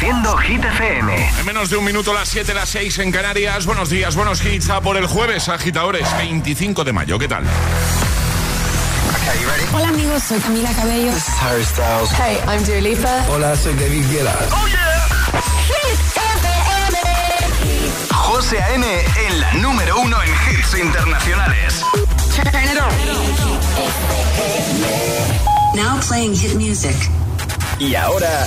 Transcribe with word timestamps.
Hit 0.00 0.64
FM. 0.64 1.30
En 1.40 1.44
menos 1.44 1.68
de 1.68 1.76
un 1.76 1.84
minuto, 1.84 2.14
las 2.14 2.30
7, 2.30 2.54
las 2.54 2.70
6 2.70 3.00
en 3.00 3.12
Canarias. 3.12 3.66
Buenos 3.66 3.90
días, 3.90 4.16
buenos 4.16 4.42
hits. 4.42 4.70
A 4.70 4.80
por 4.80 4.96
el 4.96 5.06
jueves, 5.06 5.50
agitadores, 5.50 6.08
25 6.16 6.84
de 6.84 6.92
mayo. 6.94 7.18
¿Qué 7.18 7.28
tal? 7.28 7.44
Hola 9.74 9.88
amigos, 9.88 10.22
soy 10.22 10.40
Camila 10.40 10.72
Cabello. 10.72 11.12
This 11.12 11.28
is 11.28 11.34
Harry 11.42 11.64
Styles. 11.64 12.10
Hey, 12.12 12.38
I'm 12.48 12.64
Dua 12.64 12.80
Lipa. 12.80 13.26
Hola, 13.28 13.54
soy 13.54 13.74
David 13.74 14.06
Guetta. 14.10 14.38
¡Oh, 14.52 14.66
yeah! 14.68 14.90
José 18.10 18.62
A.M. 18.62 18.86
en 19.28 19.40
la 19.40 19.52
número 19.54 20.00
uno 20.00 20.16
en 20.22 20.30
hits 20.30 20.78
internacionales. 20.78 21.84
Turn 22.34 22.64
it 22.64 22.80
on. 22.80 22.90
Now 25.76 26.00
playing 26.00 26.34
hit 26.34 26.54
music. 26.54 26.96
Y 27.78 27.94
ahora... 27.94 28.46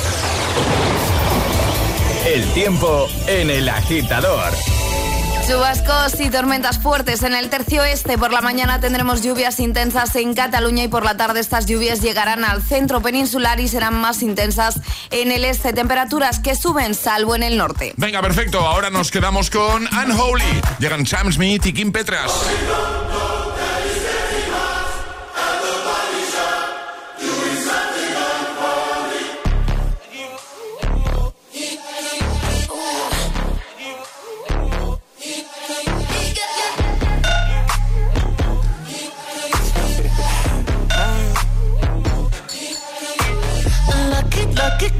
El 2.26 2.46
tiempo 2.54 3.10
en 3.28 3.50
el 3.50 3.68
agitador. 3.68 4.54
Chubascos 5.46 6.22
y 6.22 6.30
tormentas 6.30 6.80
fuertes 6.80 7.22
en 7.24 7.36
el 7.36 7.50
tercio 7.50 7.84
este. 7.84 8.18
Por 8.18 8.32
la 8.32 8.40
mañana 8.40 8.80
tendremos 8.80 9.22
lluvias 9.22 9.60
intensas 9.60 10.16
en 10.16 10.34
Cataluña 10.34 10.86
y 10.86 10.88
por 10.88 11.04
la 11.04 11.18
tarde 11.18 11.42
estas 11.42 11.66
lluvias 11.66 12.02
llegarán 12.02 12.46
al 12.46 12.62
centro 12.62 13.02
peninsular 13.02 13.60
y 13.60 13.68
serán 13.68 14.00
más 14.00 14.24
intensas 14.24 14.80
en 15.12 15.34
el 15.34 15.44
este. 15.44 15.74
Temperaturas 15.74 16.40
que 16.40 16.56
suben 16.56 16.96
salvo 16.96 17.36
en 17.36 17.44
el 17.44 17.58
norte. 17.58 17.94
Venga, 17.98 18.22
perfecto. 18.22 18.62
Ahora 18.62 18.90
nos 18.90 19.12
quedamos 19.12 19.50
con 19.50 19.86
Unholy. 19.86 20.62
Llegan 20.80 21.06
Sam 21.06 21.30
Smith 21.34 21.66
y 21.66 21.74
Kim 21.74 21.92
Petras. 21.92 22.32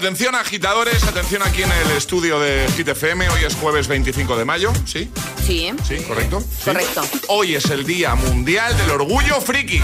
Atención 0.00 0.34
agitadores, 0.34 1.04
atención 1.04 1.42
aquí 1.42 1.62
en 1.62 1.70
el 1.70 1.90
estudio 1.90 2.40
de 2.40 2.66
Hit 2.74 2.88
FM. 2.88 3.28
Hoy 3.28 3.44
es 3.44 3.54
jueves 3.54 3.86
25 3.86 4.34
de 4.34 4.46
mayo, 4.46 4.72
¿sí? 4.86 5.10
Sí. 5.46 5.70
¿Sí? 5.86 5.96
¿Correcto? 6.08 6.40
Sí. 6.40 6.64
Correcto. 6.64 7.02
Hoy 7.28 7.54
es 7.54 7.66
el 7.66 7.84
Día 7.84 8.14
Mundial 8.14 8.74
del 8.78 8.92
Orgullo 8.92 9.42
Friki. 9.42 9.82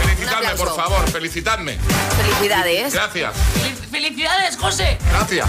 Felicitadme, 0.00 0.50
por 0.50 0.76
favor, 0.76 1.10
felicitadme. 1.10 1.76
Felicidades. 2.22 2.94
Gracias, 2.94 3.32
¡Felicidades, 3.90 4.56
José! 4.56 4.96
gracias. 5.10 5.48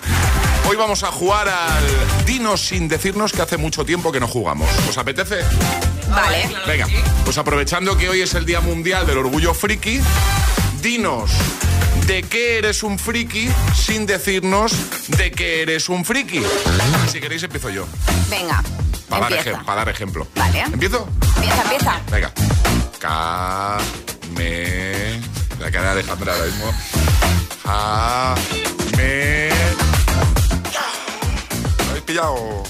Hoy 0.66 0.76
vamos 0.76 1.02
a 1.02 1.12
jugar 1.12 1.46
al 1.46 2.24
Dinos 2.24 2.62
sin 2.62 2.88
decirnos 2.88 3.32
que 3.32 3.42
hace 3.42 3.58
mucho 3.58 3.84
tiempo 3.84 4.10
que 4.10 4.20
no 4.20 4.28
jugamos. 4.28 4.70
¿Os 4.88 4.96
apetece? 4.96 5.40
Vale. 6.08 6.48
Venga, 6.66 6.86
pues 7.26 7.36
aprovechando 7.36 7.98
que 7.98 8.08
hoy 8.08 8.22
es 8.22 8.32
el 8.32 8.46
Día 8.46 8.62
Mundial 8.62 9.06
del 9.06 9.18
Orgullo 9.18 9.52
Friki, 9.52 10.00
dinos 10.80 11.30
de 12.06 12.22
qué 12.22 12.58
eres 12.58 12.82
un 12.82 12.98
friki 12.98 13.48
sin 13.74 14.06
decirnos 14.06 14.72
de 15.08 15.30
qué 15.30 15.62
eres 15.62 15.88
un 15.88 16.04
friki. 16.04 16.42
Si 17.10 17.20
queréis 17.20 17.42
empiezo 17.42 17.70
yo, 17.70 17.86
Venga. 18.28 18.62
para, 19.08 19.28
dar, 19.30 19.64
para 19.64 19.90
ejemplo. 19.90 20.26
Vale. 20.34 20.60
¿Empiezo? 20.60 21.08
Empieza, 21.36 21.62
empieza. 21.62 22.00
Venga. 22.10 22.32
Ca... 22.98 23.78
Me... 24.36 25.20
La 25.60 25.70
cara 25.70 25.94
de 25.94 26.00
Alejandra 26.00 26.32
ahora 26.34 26.44
mismo. 26.46 26.72
Ja... 27.64 28.34
Me... 28.96 29.48
¿Lo 31.84 31.90
habéis 31.90 32.04
pillado? 32.04 32.62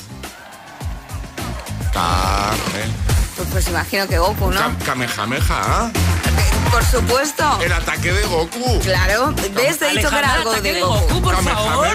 Ca... 1.92 2.50
Me... 2.72 3.04
Pues, 3.36 3.48
pues 3.50 3.68
imagino 3.68 4.06
que 4.06 4.18
Goku, 4.18 4.50
¿no? 4.50 4.60
Ka- 4.60 4.76
Kamehameha, 4.84 5.42
¿ah? 5.50 5.90
Por 6.74 6.84
supuesto. 6.84 7.60
El 7.62 7.72
ataque 7.72 8.12
de 8.12 8.24
Goku. 8.26 8.80
Claro. 8.80 9.32
¿Ves? 9.54 9.80
He 9.80 9.90
dicho 9.90 10.10
que 10.10 10.18
era 10.18 10.32
Alejandra, 10.32 10.32
algo 10.34 10.52
de 10.54 10.72
de 10.72 10.80
Goku. 10.80 11.14
Goku, 11.14 11.22
por 11.22 11.36
favor. 11.44 11.86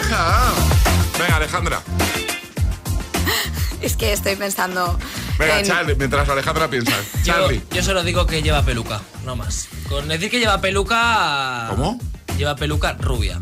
Venga, 1.20 1.36
Alejandra. 1.36 1.82
Es 3.82 3.98
que 3.98 4.14
estoy 4.14 4.38
pensando. 4.38 4.98
Venga, 5.38 5.60
en- 5.60 5.66
Charlie, 5.66 5.96
mientras 5.96 6.30
Alejandra 6.30 6.70
piensa. 6.70 6.94
Yo, 7.26 7.34
Charlie. 7.34 7.62
yo 7.72 7.84
solo 7.84 8.04
digo 8.04 8.26
que 8.26 8.42
lleva 8.42 8.64
peluca, 8.64 9.02
no 9.26 9.36
más. 9.36 9.68
Con 9.90 10.08
decir 10.08 10.32
que 10.32 10.40
lleva 10.40 10.62
peluca. 10.62 11.68
¿Cómo? 11.72 12.00
Lleva 12.38 12.56
peluca 12.56 12.94
rubia. 13.00 13.38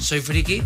Soy 0.00 0.20
friki 0.20 0.64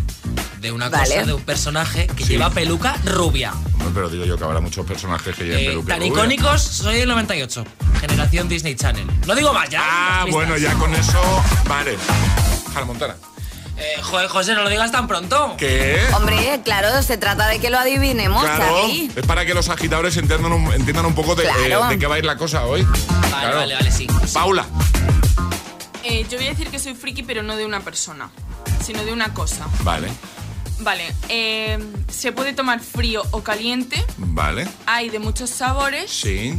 de 0.65 0.71
una 0.71 0.89
Vale. 0.89 1.13
cosa, 1.15 1.25
de 1.27 1.33
un 1.33 1.41
personaje 1.43 2.07
que 2.07 2.23
Sí. 2.23 2.29
lleva 2.33 2.49
peluca 2.49 2.95
rubia. 3.05 3.53
Hombre, 3.73 3.89
pero 3.93 4.09
digo 4.09 4.25
yo 4.25 4.35
que 4.37 4.43
habrá 4.43 4.59
muchos 4.59 4.85
personajes 4.85 5.35
que 5.35 5.43
lleven 5.43 5.59
Eh, 5.59 5.67
peluca 5.67 5.89
tan 5.93 5.99
rubia. 5.99 6.11
icónicos, 6.11 6.61
soy 6.61 6.97
del 6.97 7.07
98. 7.09 7.63
Generación 8.01 8.49
Disney 8.49 8.75
Channel. 8.75 9.05
No 9.27 9.35
digo 9.35 9.53
más, 9.53 9.69
ya. 9.69 9.81
Ah, 9.83 10.25
bueno, 10.31 10.57
ya 10.57 10.73
con 10.73 10.93
eso. 10.95 11.21
Vale. 11.69 11.97
Hannah 12.73 12.85
Montana. 12.85 13.15
Eh, 13.77 14.01
joder, 14.01 14.27
José, 14.29 14.53
no 14.55 14.63
lo 14.63 14.69
digas 14.69 14.91
tan 14.91 15.05
pronto. 15.07 15.55
¿Qué? 15.57 15.99
Hombre, 16.15 16.61
claro, 16.63 17.03
se 17.03 17.17
trata 17.17 17.47
de 17.47 17.59
que 17.59 17.69
lo 17.69 17.77
adivinemos, 17.77 18.41
Claro, 18.41 18.65
Charlie. 18.81 19.11
es 19.15 19.25
para 19.27 19.45
que 19.45 19.53
los 19.53 19.67
agitadores 19.69 20.15
entiendan 20.17 20.51
un, 20.53 20.71
entiendan 20.73 21.05
un 21.05 21.13
poco 21.13 21.35
de, 21.35 21.43
Claro. 21.43 21.85
eh, 21.85 21.89
de 21.89 21.99
qué 21.99 22.07
va 22.07 22.15
a 22.15 22.19
ir 22.19 22.25
la 22.25 22.37
cosa 22.37 22.65
hoy. 22.65 22.83
Vale, 22.83 23.29
Claro. 23.29 23.57
vale, 23.57 23.73
vale, 23.75 23.91
sí. 23.91 24.07
Paula, 24.33 24.65
Eh, 26.03 26.25
yo 26.29 26.37
voy 26.37 26.47
a 26.47 26.49
decir 26.51 26.69
que 26.69 26.77
soy 26.79 26.93
friki, 26.93 27.23
pero 27.23 27.41
no 27.43 27.55
de 27.57 27.65
una 27.65 27.79
persona, 27.81 28.29
sino 28.85 29.03
de 29.03 29.11
una 29.11 29.33
cosa. 29.33 29.65
vale, 29.81 30.07
Vale, 30.79 31.13
eh, 31.29 31.79
se 32.09 32.31
puede 32.31 32.53
tomar 32.53 32.79
frío 32.81 33.23
o 33.31 33.41
caliente, 33.43 34.03
vale, 34.17 34.67
hay 34.85 35.09
de 35.09 35.19
muchos 35.19 35.49
sabores 35.49 36.11
sí, 36.11 36.53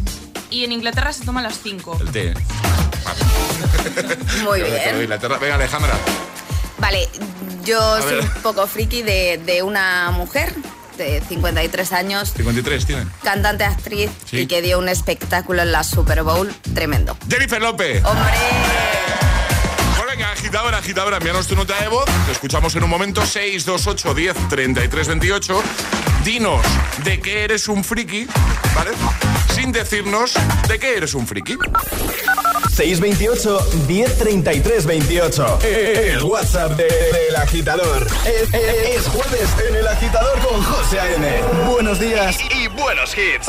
y 0.50 0.64
en 0.64 0.72
Inglaterra 0.72 1.12
se 1.12 1.24
toma 1.24 1.40
a 1.40 1.42
las 1.44 1.60
5. 1.62 1.98
el 2.00 2.10
té. 2.10 2.34
Vale. 3.04 4.16
Muy 4.42 4.62
bien. 4.62 5.02
Inglaterra. 5.02 5.38
Venga, 5.38 5.54
Alejandra. 5.56 5.94
Vale, 6.78 7.08
yo 7.64 8.00
soy 8.02 8.14
ver. 8.16 8.24
un 8.24 8.42
poco 8.42 8.66
friki 8.66 9.02
de, 9.02 9.40
de 9.44 9.62
una 9.62 10.10
mujer 10.12 10.54
de 10.96 11.22
53 11.28 11.92
años, 11.92 12.32
53 12.34 12.86
tienen. 12.86 13.10
cantante, 13.22 13.64
actriz 13.64 14.10
Sí. 14.30 14.40
y 14.40 14.46
que 14.46 14.62
dio 14.62 14.78
un 14.78 14.88
espectáculo 14.88 15.60
en 15.62 15.72
la 15.72 15.84
Super 15.84 16.22
Bowl 16.22 16.52
tremendo. 16.74 17.16
Jennifer 17.28 17.60
López. 17.60 18.02
¡Hombre! 18.04 18.32
Agitadora, 20.46 20.78
agitadora, 20.78 21.16
envíanos 21.16 21.48
tu 21.48 21.56
nota 21.56 21.74
de 21.80 21.88
voz. 21.88 22.04
Te 22.24 22.30
escuchamos 22.30 22.72
en 22.76 22.84
un 22.84 22.88
momento. 22.90 23.20
628 23.26 24.14
10 24.14 24.48
33 24.48 25.08
28. 25.08 25.62
Dinos 26.24 26.64
de 27.02 27.20
qué 27.20 27.42
eres 27.42 27.66
un 27.66 27.82
friki, 27.82 28.28
¿vale? 28.76 28.92
Sin 29.52 29.72
decirnos 29.72 30.34
de 30.68 30.78
qué 30.78 30.98
eres 30.98 31.14
un 31.14 31.26
friki. 31.26 31.56
628 32.76 33.58
1033 33.88 34.86
28. 34.86 35.58
El 35.64 36.22
WhatsApp 36.22 36.76
de- 36.76 36.84
del 36.84 37.34
agitador. 37.36 38.06
Es, 38.24 38.54
es- 38.54 38.98
es 39.00 39.08
jueves 39.08 39.48
en 39.68 39.74
el 39.74 39.88
agitador 39.88 40.38
con 40.46 40.62
José 40.62 41.00
A.M. 41.00 41.42
Buenos 41.68 41.98
días 41.98 42.38
y 42.54 42.68
buenos 42.68 43.16
hits. 43.18 43.48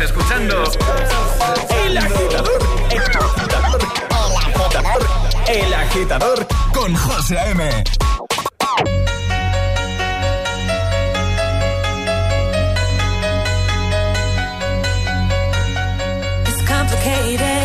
Estás 0.00 0.16
escuchando 0.16 0.62
El 1.84 1.98
agitador. 1.98 2.58
El 2.88 3.00
agitador. 4.54 5.06
El 5.48 5.74
agitador. 5.74 6.46
Con 6.72 6.94
José 6.94 7.36
A.M. 7.36 7.84
It's 16.46 16.62
complicated. 16.68 17.57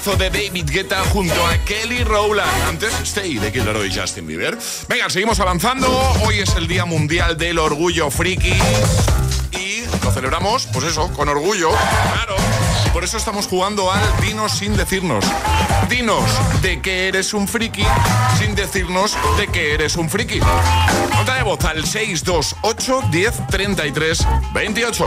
De 0.00 0.30
David 0.30 0.70
Guetta 0.70 1.04
junto 1.12 1.46
a 1.46 1.58
Kelly 1.66 2.04
Rowland. 2.04 2.50
Antes, 2.66 2.90
Stay 3.02 3.36
de 3.36 3.52
Kid 3.52 3.64
y 3.84 3.94
Justin 3.94 4.26
Bieber. 4.26 4.56
Venga, 4.88 5.10
seguimos 5.10 5.38
avanzando. 5.40 5.88
Hoy 6.24 6.38
es 6.38 6.54
el 6.56 6.66
Día 6.66 6.86
Mundial 6.86 7.36
del 7.36 7.58
Orgullo 7.58 8.10
Friki. 8.10 8.54
Y 9.52 9.82
lo 10.02 10.10
celebramos, 10.10 10.68
pues 10.72 10.86
eso, 10.86 11.12
con 11.12 11.28
orgullo. 11.28 11.70
Por 12.92 13.04
eso 13.04 13.16
estamos 13.16 13.46
jugando 13.46 13.90
al 13.92 14.00
Dinos 14.20 14.52
sin 14.52 14.76
decirnos. 14.76 15.24
Dinos 15.88 16.24
de 16.60 16.82
que 16.82 17.08
eres 17.08 17.32
un 17.34 17.46
friki 17.46 17.84
sin 18.38 18.54
decirnos 18.54 19.16
de 19.38 19.46
que 19.46 19.74
eres 19.74 19.96
un 19.96 20.10
friki. 20.10 20.40
Nota 21.14 21.34
de 21.36 21.42
voz 21.44 21.64
al 21.64 21.84
628 21.86 23.02
10 23.10 23.46
33 23.48 24.26
28. 24.52 25.06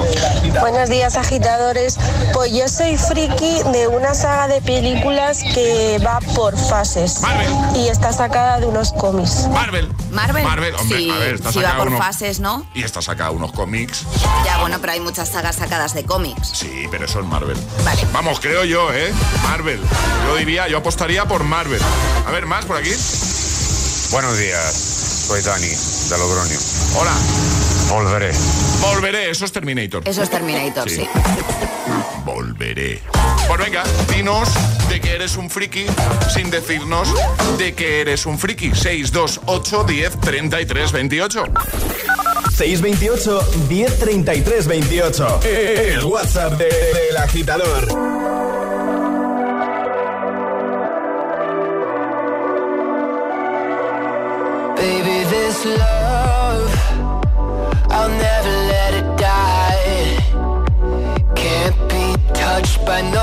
Buenos 0.61 0.89
días, 0.89 1.17
agitadores. 1.17 1.97
Pues 2.33 2.53
yo 2.53 2.67
soy 2.69 2.97
friki 2.97 3.61
de 3.73 3.87
una 3.87 4.13
saga 4.15 4.47
de 4.47 4.61
películas 4.61 5.43
que 5.53 5.99
va 6.05 6.19
por 6.35 6.57
fases. 6.57 7.19
Marvel. 7.21 7.49
Y 7.75 7.89
está 7.89 8.13
sacada 8.13 8.59
de 8.59 8.65
unos 8.65 8.93
cómics. 8.93 9.47
Marvel. 9.49 9.91
Marvel. 10.11 10.43
Marvel, 10.43 10.75
hombre, 10.75 10.97
sí, 10.99 11.09
a 11.09 11.15
ver, 11.17 11.35
está 11.35 11.51
sí 11.51 11.59
va 11.59 11.63
sacado 11.65 11.83
por 11.83 11.87
uno- 11.89 11.97
fases, 11.97 12.39
¿no? 12.39 12.65
Y 12.73 12.83
está 12.83 13.01
sacado 13.01 13.33
unos 13.33 13.51
cómics. 13.51 14.03
Ya, 14.45 14.57
bueno, 14.59 14.77
pero 14.79 14.93
hay 14.93 14.99
muchas 14.99 15.29
sagas 15.29 15.57
sacadas 15.57 15.93
de 15.93 16.05
cómics. 16.05 16.49
Sí, 16.53 16.87
pero 16.89 17.05
eso 17.05 17.19
es 17.19 17.25
Marvel. 17.25 17.57
Vale. 17.83 18.07
Vamos, 18.11 18.39
creo 18.39 18.63
yo, 18.65 18.93
¿eh? 18.93 19.13
Marvel. 19.43 19.79
Yo 20.27 20.35
diría, 20.35 20.67
yo 20.67 20.77
apostaría 20.77 21.25
por 21.25 21.43
Marvel. 21.43 21.81
A 22.25 22.31
ver, 22.31 22.45
más 22.45 22.65
por 22.65 22.77
aquí. 22.77 22.91
Buenos 24.11 24.37
días, 24.37 25.25
soy 25.27 25.41
Dani, 25.41 25.67
de 25.67 26.17
Logroño. 26.17 26.59
Hola. 26.95 27.13
Volveré. 27.89 28.31
Volveré, 28.81 29.29
eso 29.29 29.45
es 29.45 29.51
Terminator. 29.51 30.01
Eso 30.05 30.23
es 30.23 30.29
Terminator, 30.29 30.89
sí. 30.89 31.07
Volveré. 32.25 33.01
Pues 33.47 33.59
venga, 33.59 33.83
dinos 34.09 34.49
de 34.89 34.99
que 34.99 35.15
eres 35.15 35.35
un 35.35 35.49
friki 35.49 35.85
sin 36.33 36.49
decirnos 36.49 37.09
de 37.57 37.73
que 37.75 38.01
eres 38.01 38.25
un 38.25 38.39
friki. 38.39 38.73
628 38.73 39.83
10 39.83 40.19
33 40.19 40.91
28. 40.91 41.43
628 42.53 43.41
1033 43.67 44.67
28. 44.67 45.39
El 45.43 46.05
WhatsApp 46.05 46.57
de- 46.57 46.65
del 46.69 47.17
agitador. 47.17 47.87
Baby, 54.75 55.17
this 55.33 55.65
love, 55.65 56.71
I'll 57.95 58.09
never 58.27 58.53
let 58.73 58.91
it 59.01 59.07
die. 59.17 60.17
Can't 61.35 61.77
be 61.93 62.05
touched 62.33 62.79
by 62.85 62.99
no 63.17 63.22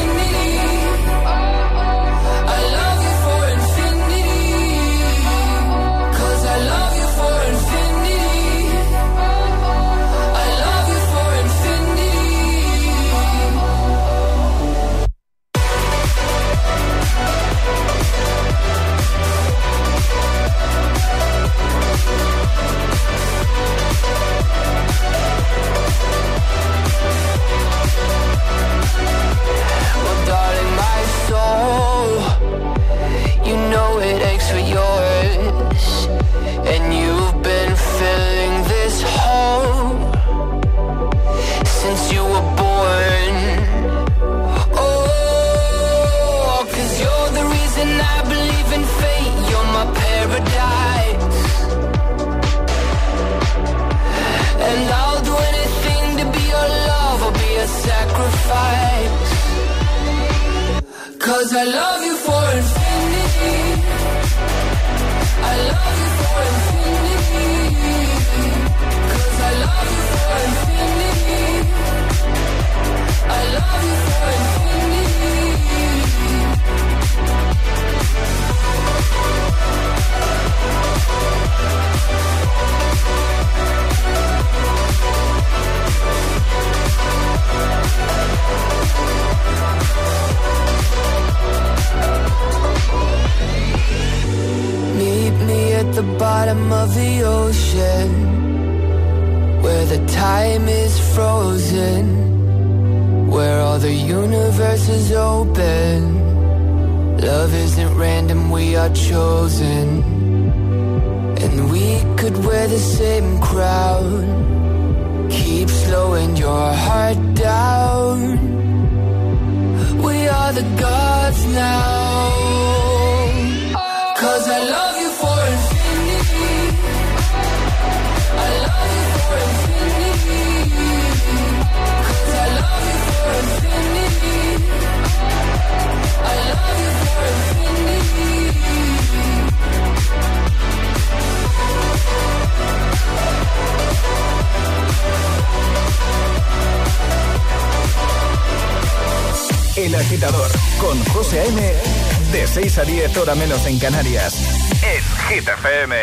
Canarias. 154.21 154.81
En 154.83 155.01
Hit 155.29 155.47
FM. 155.47 155.93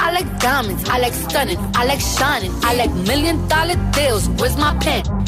I 0.00 0.10
like 0.12 0.38
diamonds, 0.40 0.88
I 0.88 0.98
like 0.98 1.14
stunning. 1.14 1.58
I 1.74 1.84
like 1.84 2.00
shining. 2.00 2.52
I 2.62 2.74
like 2.74 2.92
million 3.06 3.46
dollar 3.48 3.76
deals. 3.92 4.28
Where's 4.30 4.56
my 4.56 4.74
pen? 4.78 5.27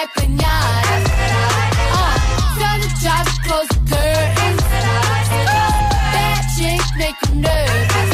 Like. 0.00 0.16
Uh, 1.92 2.16
tell 2.58 2.78
the 2.80 2.88
job 3.02 3.24
to 3.26 3.36
close 3.44 3.68
the 3.68 3.80
curtains. 3.90 4.62
Bad 6.14 6.42
chicks 6.56 6.90
make 6.96 7.16
you 7.28 7.34
nervous. 7.40 8.10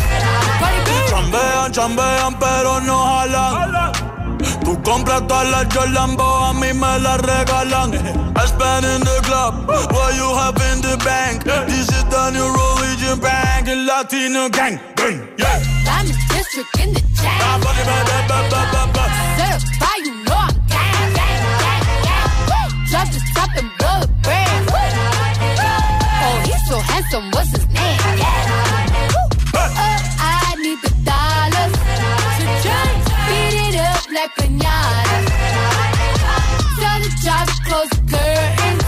Chambean, 1.10 1.72
chambean, 1.72 2.38
pero 2.38 2.80
no 2.80 2.96
jalan. 3.04 3.92
Tú 4.64 4.82
compras 4.82 5.26
todas 5.28 5.48
las 5.50 5.66
Jolambo, 5.72 6.24
a 6.24 6.52
mí 6.52 6.72
me 6.72 6.98
las 6.98 7.20
regalan. 7.20 7.92
I 8.36 8.46
spend 8.46 8.84
in 8.84 9.00
the 9.02 9.20
club, 9.22 9.68
what 9.92 10.14
you 10.14 10.28
have 10.34 10.60
in 10.72 10.80
the 10.82 10.96
bank. 11.04 11.44
This 11.44 11.88
is 11.88 12.04
the 12.04 12.30
new 12.30 12.48
religion 12.52 13.20
bank, 13.20 13.68
and 13.68 13.86
Latino 13.86 14.48
gang, 14.48 14.80
gang, 14.96 15.28
yeah. 15.38 15.62
Diamond 15.84 16.18
district 16.28 16.78
in 16.80 16.92
the 16.94 17.00
chain. 17.14 17.40
Ah. 17.40 17.56
Certified, 19.36 19.95
Drop 22.90 23.08
the 23.10 23.20
top 23.34 23.50
and 23.56 23.70
blow 23.78 24.00
the 24.00 24.08
brand. 24.22 24.70
Oh, 26.22 26.36
he's 26.44 26.62
so 26.68 26.78
handsome, 26.78 27.30
what's 27.32 27.50
his 27.50 27.66
name? 27.68 28.00
Uh, 29.54 29.70
I 30.20 30.54
need 30.62 30.78
the 30.82 30.92
dollars 31.04 31.74
to 32.38 32.44
just 32.62 33.06
beat 33.26 33.54
it 33.66 33.76
up 33.90 34.02
like 34.12 34.32
pinata. 34.38 35.18
Tell 36.80 36.98
the 37.02 37.10
job 37.24 37.46
close 37.66 37.90
the 37.90 38.02
curtains. 38.12 38.84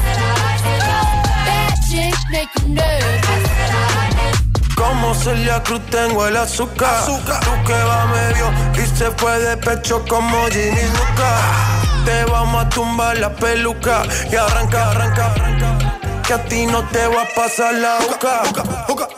Bad 1.46 1.74
chicks 1.90 2.24
make 2.30 2.52
you 2.62 2.68
nervous. 2.74 3.44
Como 4.76 5.14
Celia 5.14 5.60
Cruz 5.64 5.82
tengo 5.90 6.26
el 6.26 6.36
azúcar. 6.36 7.04
Tú 7.04 7.18
que 7.66 7.72
va 7.72 8.06
medio 8.06 8.46
y 8.80 8.86
se 8.96 9.10
fue 9.12 9.38
de 9.40 9.56
pecho 9.56 10.04
como 10.08 10.46
Ginny 10.50 10.86
Luca. 10.96 11.87
Te 12.08 12.24
vamos 12.24 12.64
a 12.64 12.68
tumbar 12.70 13.18
la 13.18 13.28
peluca 13.28 14.02
y 14.32 14.34
arranca, 14.34 14.92
arranca, 14.92 15.26
arranca. 15.26 15.98
Que 16.26 16.32
a 16.32 16.42
ti 16.44 16.64
no 16.64 16.82
te 16.88 17.06
va 17.06 17.20
a 17.20 17.28
pasar 17.34 17.74
la 17.74 17.98
boca. 17.98 19.08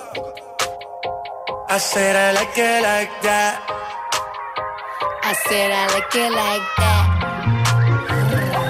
I 1.69 1.79
said 1.79 2.17
I 2.17 2.33
like 2.35 2.59
it 2.59 2.83
like 2.83 3.13
that. 3.23 3.61
I 5.23 5.35
said 5.47 5.71
I 5.71 5.87
like 5.95 6.17
it 6.17 6.33
like 6.33 6.67
that. 6.79 7.07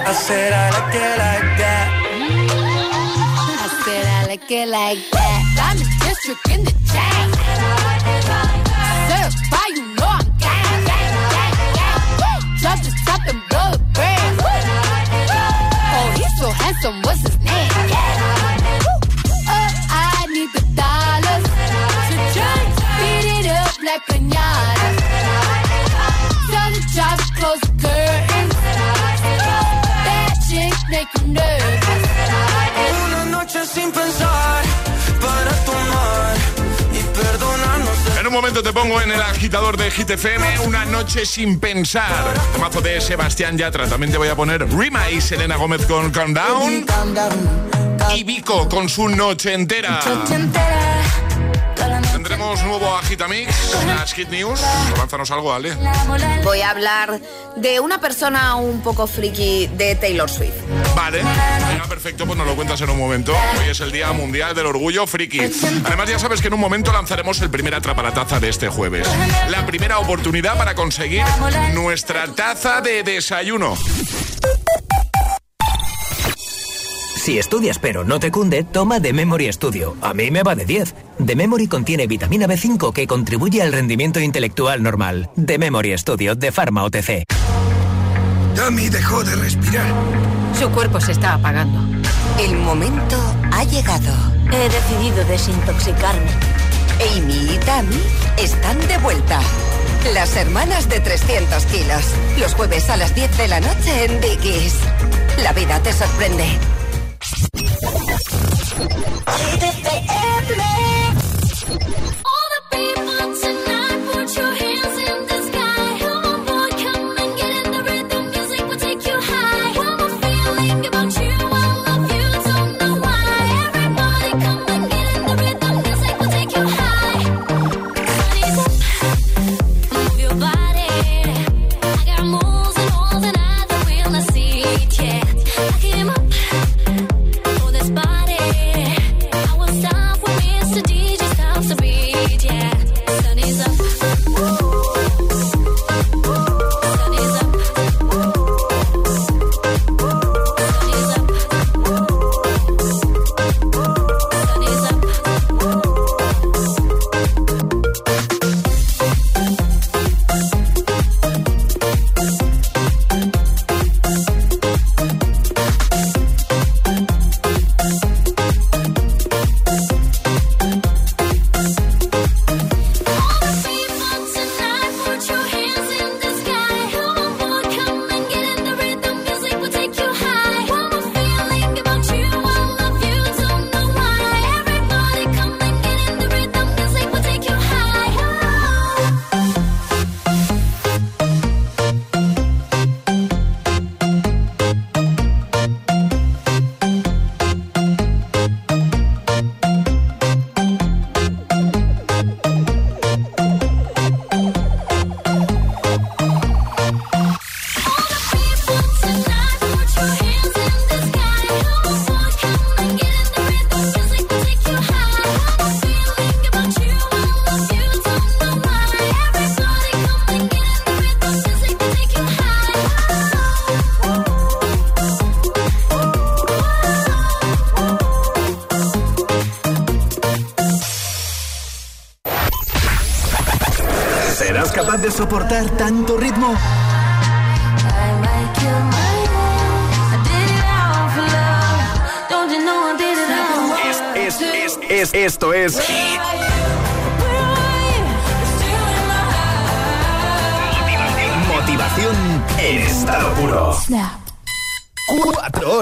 I 0.06 0.12
said 0.12 0.52
I 0.52 0.70
like 0.70 0.94
it 0.94 1.16
like 1.16 1.56
that. 1.56 1.88
I 3.56 3.68
said 3.84 4.06
I 4.06 4.26
like 4.26 4.50
it 4.50 4.68
like 4.68 5.10
that. 5.12 5.40
Diamond 5.56 5.88
district 6.02 6.46
in 6.50 6.64
the 6.64 6.72
chain. 6.92 7.39
Oh, 15.92 16.08
he's 16.16 16.34
so 16.40 16.48
handsome, 16.50 17.02
what's 17.02 17.20
his 17.22 17.38
name? 17.40 17.70
Uh, 19.48 19.70
I 19.90 20.26
need 20.34 20.50
the 20.56 20.62
dollars 20.74 21.44
to 22.10 22.16
it 23.36 23.46
up 23.60 23.74
like. 23.82 24.04
Tell 26.52 26.70
the 26.74 26.82
close 27.38 27.60
the 27.60 27.72
curtains. 27.82 28.56
Make 30.90 31.14
nervous. 31.24 32.04
Una 33.04 33.24
noche 33.26 33.64
sin 33.64 33.92
pensar 33.92 34.69
un 38.30 38.36
momento 38.36 38.62
te 38.62 38.72
pongo 38.72 39.00
en 39.00 39.10
el 39.10 39.20
agitador 39.20 39.76
de 39.76 39.90
Hit 39.90 40.10
FM 40.10 40.60
una 40.60 40.84
noche 40.84 41.26
sin 41.26 41.58
pensar. 41.58 42.32
Tomazo 42.52 42.80
de 42.80 43.00
Sebastián 43.00 43.58
Yatra. 43.58 43.88
También 43.88 44.12
te 44.12 44.18
voy 44.18 44.28
a 44.28 44.36
poner 44.36 44.68
Rima 44.72 45.10
y 45.10 45.20
Selena 45.20 45.56
Gómez 45.56 45.84
con 45.86 46.12
Calm 46.12 46.32
Down. 46.32 46.86
Y 48.14 48.22
Vico 48.22 48.68
con 48.68 48.88
su 48.88 49.08
noche 49.08 49.52
entera. 49.52 50.00
Tendremos 52.50 52.80
nuevo 52.80 52.96
Agitamix, 52.96 53.76
las 53.86 54.12
Hit 54.12 54.28
News. 54.28 54.60
Avánzanos 54.96 55.30
algo, 55.30 55.52
Ale. 55.52 55.72
Voy 56.42 56.60
a 56.62 56.70
hablar 56.70 57.20
de 57.54 57.78
una 57.78 58.00
persona 58.00 58.56
un 58.56 58.82
poco 58.82 59.06
friki 59.06 59.68
de 59.68 59.94
Taylor 59.94 60.28
Swift. 60.28 60.56
Vale, 60.96 61.18
venga, 61.18 61.84
perfecto, 61.88 62.26
pues 62.26 62.36
nos 62.36 62.48
lo 62.48 62.56
cuentas 62.56 62.80
en 62.80 62.90
un 62.90 62.98
momento. 62.98 63.32
Hoy 63.60 63.68
es 63.68 63.78
el 63.78 63.92
Día 63.92 64.10
Mundial 64.10 64.52
del 64.56 64.66
Orgullo 64.66 65.06
Friki. 65.06 65.42
Además, 65.84 66.08
ya 66.10 66.18
sabes 66.18 66.40
que 66.40 66.48
en 66.48 66.54
un 66.54 66.60
momento 66.60 66.92
lanzaremos 66.92 67.40
el 67.40 67.50
primer 67.50 67.72
atrapalataza 67.72 68.40
de 68.40 68.48
este 68.48 68.68
jueves. 68.68 69.06
La 69.48 69.64
primera 69.64 70.00
oportunidad 70.00 70.58
para 70.58 70.74
conseguir 70.74 71.22
nuestra 71.72 72.26
taza 72.34 72.80
de 72.80 73.04
desayuno. 73.04 73.76
Si 77.30 77.38
estudias 77.38 77.78
pero 77.78 78.02
no 78.02 78.18
te 78.18 78.32
cunde, 78.32 78.64
toma 78.64 79.00
The 79.00 79.12
Memory 79.12 79.52
Studio. 79.52 79.96
A 80.00 80.14
mí 80.14 80.32
me 80.32 80.42
va 80.42 80.56
de 80.56 80.64
10. 80.64 80.96
The 81.24 81.36
Memory 81.36 81.68
contiene 81.68 82.08
vitamina 82.08 82.48
B5 82.48 82.92
que 82.92 83.06
contribuye 83.06 83.62
al 83.62 83.72
rendimiento 83.72 84.18
intelectual 84.18 84.82
normal. 84.82 85.30
The 85.36 85.56
Memory 85.56 85.96
Studio 85.96 86.34
de 86.34 86.50
Pharma 86.50 86.82
OTC. 86.82 87.22
Tommy 88.56 88.88
dejó 88.88 89.22
de 89.22 89.36
respirar. 89.36 89.86
Su 90.58 90.68
cuerpo 90.70 91.00
se 91.00 91.12
está 91.12 91.34
apagando. 91.34 91.78
El 92.40 92.56
momento 92.56 93.16
ha 93.52 93.62
llegado. 93.62 94.12
He 94.50 94.68
decidido 94.68 95.24
desintoxicarme. 95.26 96.32
Amy 97.14 97.54
y 97.54 97.58
Tammy 97.64 98.02
están 98.38 98.76
de 98.88 98.98
vuelta. 98.98 99.38
Las 100.14 100.34
hermanas 100.34 100.88
de 100.88 100.98
300 100.98 101.64
kilos. 101.66 102.02
Los 102.40 102.54
jueves 102.54 102.90
a 102.90 102.96
las 102.96 103.14
10 103.14 103.38
de 103.38 103.46
la 103.46 103.60
noche 103.60 104.04
en 104.06 104.20
Dickies. 104.20 104.74
La 105.44 105.52
vida 105.52 105.80
te 105.80 105.92
sorprende. 105.92 106.58
Keep 107.40 107.62
it 109.62 109.76
the 109.82 109.96
air, 110.10 110.40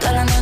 toda 0.00 0.12
la 0.12 0.24
noche 0.24 0.41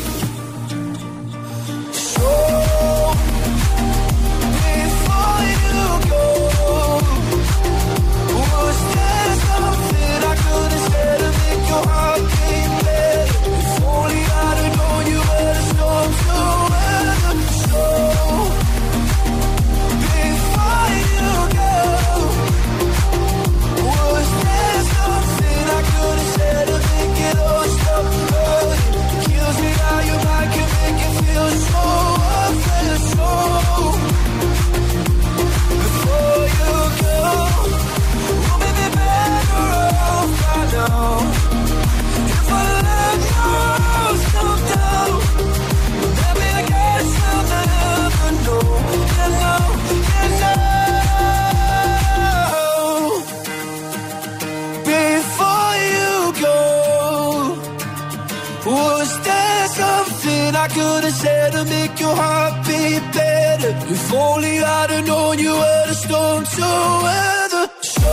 Only 64.21 64.59
I'd 64.59 64.89
have 64.89 65.05
known 65.05 65.39
you 65.39 65.53
were 65.53 65.83
the 65.87 65.95
storm 65.95 66.43
to 66.43 66.67
weather. 67.05 67.65
So, 67.81 68.11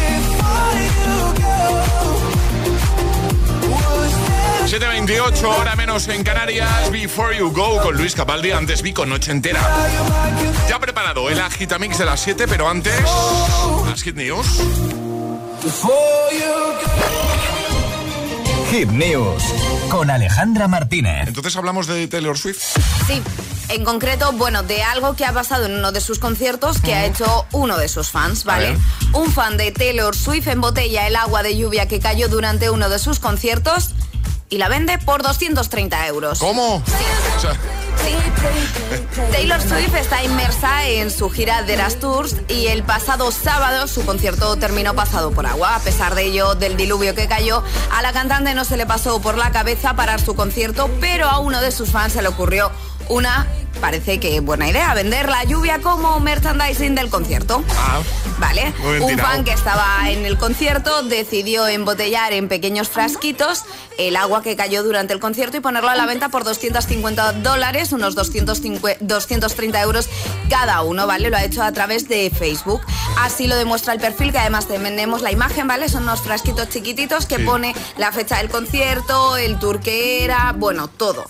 before 0.00 0.74
you 0.84 1.20
go, 1.42 1.60
was 3.98 4.80
there 4.80 4.92
728, 4.96 5.44
hora 5.44 5.76
menos 5.76 6.08
en 6.08 6.22
Canarias. 6.24 6.90
Before 6.90 7.34
you 7.34 7.50
go 7.52 7.80
con 7.82 7.96
Luis 7.96 8.14
Capaldi. 8.14 8.52
Antes 8.52 8.82
vi 8.82 8.92
con 8.92 9.08
Noche 9.08 9.32
Entera. 9.32 9.60
Ya 10.68 10.78
preparado 10.78 11.28
el 11.30 11.40
agitamix 11.40 11.98
de 11.98 12.04
las 12.04 12.20
7, 12.20 12.46
pero 12.48 12.68
antes. 12.68 12.94
Las 13.86 14.02
hit 14.02 14.16
news. 14.16 14.46
before 15.64 16.30
you 16.32 16.64
Hit 18.70 18.88
News 18.90 19.42
con 19.88 20.10
Alejandra 20.10 20.68
Martínez. 20.68 21.28
Entonces 21.28 21.56
hablamos 21.56 21.86
de 21.86 22.06
Taylor 22.08 22.36
Swift. 22.36 22.60
Sí, 23.06 23.22
en 23.68 23.84
concreto, 23.84 24.32
bueno, 24.32 24.62
de 24.62 24.82
algo 24.82 25.14
que 25.16 25.24
ha 25.24 25.32
pasado 25.32 25.66
en 25.66 25.76
uno 25.76 25.92
de 25.92 26.00
sus 26.00 26.18
conciertos 26.18 26.80
que 26.80 26.94
ha 26.94 27.06
hecho 27.06 27.46
uno 27.52 27.76
de 27.78 27.88
sus 27.88 28.10
fans, 28.10 28.44
¿vale? 28.44 28.76
Un 29.12 29.32
fan 29.32 29.56
de 29.56 29.72
Taylor 29.72 30.16
Swift 30.16 30.48
embotella 30.48 31.06
el 31.06 31.16
agua 31.16 31.42
de 31.42 31.56
lluvia 31.56 31.88
que 31.88 32.00
cayó 32.00 32.28
durante 32.28 32.70
uno 32.70 32.88
de 32.88 32.98
sus 32.98 33.18
conciertos 33.18 33.90
y 34.48 34.58
la 34.58 34.68
vende 34.68 34.98
por 34.98 35.22
230 35.22 36.06
euros. 36.06 36.38
¿Cómo? 36.38 36.76
O 36.76 37.40
sea, 37.40 37.54
Taylor 39.32 39.60
Swift 39.60 39.94
está 39.94 40.22
inmersa 40.22 40.86
en 40.86 41.10
su 41.10 41.30
gira 41.30 41.62
de 41.62 41.72
Eras 41.72 41.96
Tours 41.96 42.36
y 42.48 42.66
el 42.66 42.82
pasado 42.82 43.30
sábado 43.32 43.86
su 43.86 44.04
concierto 44.04 44.56
terminó 44.56 44.94
pasado 44.94 45.30
por 45.30 45.46
agua. 45.46 45.76
A 45.76 45.80
pesar 45.80 46.14
de 46.14 46.24
ello, 46.24 46.54
del 46.54 46.76
diluvio 46.76 47.14
que 47.14 47.26
cayó, 47.26 47.62
a 47.90 48.02
la 48.02 48.12
cantante 48.12 48.54
no 48.54 48.64
se 48.64 48.76
le 48.76 48.86
pasó 48.86 49.20
por 49.20 49.38
la 49.38 49.50
cabeza 49.50 49.96
parar 49.96 50.20
su 50.20 50.34
concierto, 50.34 50.90
pero 51.00 51.28
a 51.28 51.38
uno 51.38 51.60
de 51.60 51.72
sus 51.72 51.90
fans 51.90 52.12
se 52.12 52.22
le 52.22 52.28
ocurrió 52.28 52.70
una, 53.08 53.46
parece 53.80 54.18
que 54.20 54.40
buena 54.40 54.68
idea, 54.68 54.94
vender 54.94 55.28
la 55.28 55.44
lluvia 55.44 55.80
como 55.80 56.20
merchandising 56.20 56.94
del 56.94 57.08
concierto. 57.10 57.62
ah, 57.76 58.00
Vale, 58.38 58.72
un 59.00 59.16
fan 59.18 59.44
que 59.44 59.52
estaba 59.52 60.10
en 60.10 60.26
el 60.26 60.36
concierto 60.36 61.02
decidió 61.04 61.68
embotellar 61.68 62.32
en 62.32 62.48
pequeños 62.48 62.88
frasquitos 62.88 63.62
el 63.96 64.16
agua 64.16 64.42
que 64.42 64.56
cayó 64.56 64.82
durante 64.82 65.12
el 65.12 65.20
concierto 65.20 65.56
y 65.56 65.60
ponerlo 65.60 65.88
a 65.88 65.94
la 65.94 66.04
venta 66.04 66.30
por 66.30 66.42
250 66.42 67.32
dólares, 67.34 67.92
unos 67.92 68.16
250 68.16 68.98
230 69.04 69.80
euros 69.82 70.08
cada 70.50 70.82
uno, 70.82 71.06
¿vale? 71.06 71.30
Lo 71.30 71.36
ha 71.36 71.44
hecho 71.44 71.62
a 71.62 71.70
través 71.70 72.08
de 72.08 72.28
Facebook. 72.36 72.80
Así 73.20 73.46
lo 73.46 73.54
demuestra 73.54 73.92
el 73.92 74.00
perfil, 74.00 74.32
que 74.32 74.38
además 74.38 74.66
tenemos 74.66 75.22
la 75.22 75.30
imagen, 75.30 75.68
¿vale? 75.68 75.88
Son 75.88 76.02
unos 76.02 76.20
frasquitos 76.22 76.68
chiquititos 76.70 77.26
que 77.26 77.36
Sí. 77.36 77.44
pone 77.44 77.72
la 77.98 78.10
fecha 78.10 78.38
del 78.38 78.50
concierto, 78.50 79.36
el 79.36 79.60
tour 79.60 79.78
que 79.80 80.24
era, 80.24 80.52
bueno, 80.56 80.88
todo. 80.88 81.24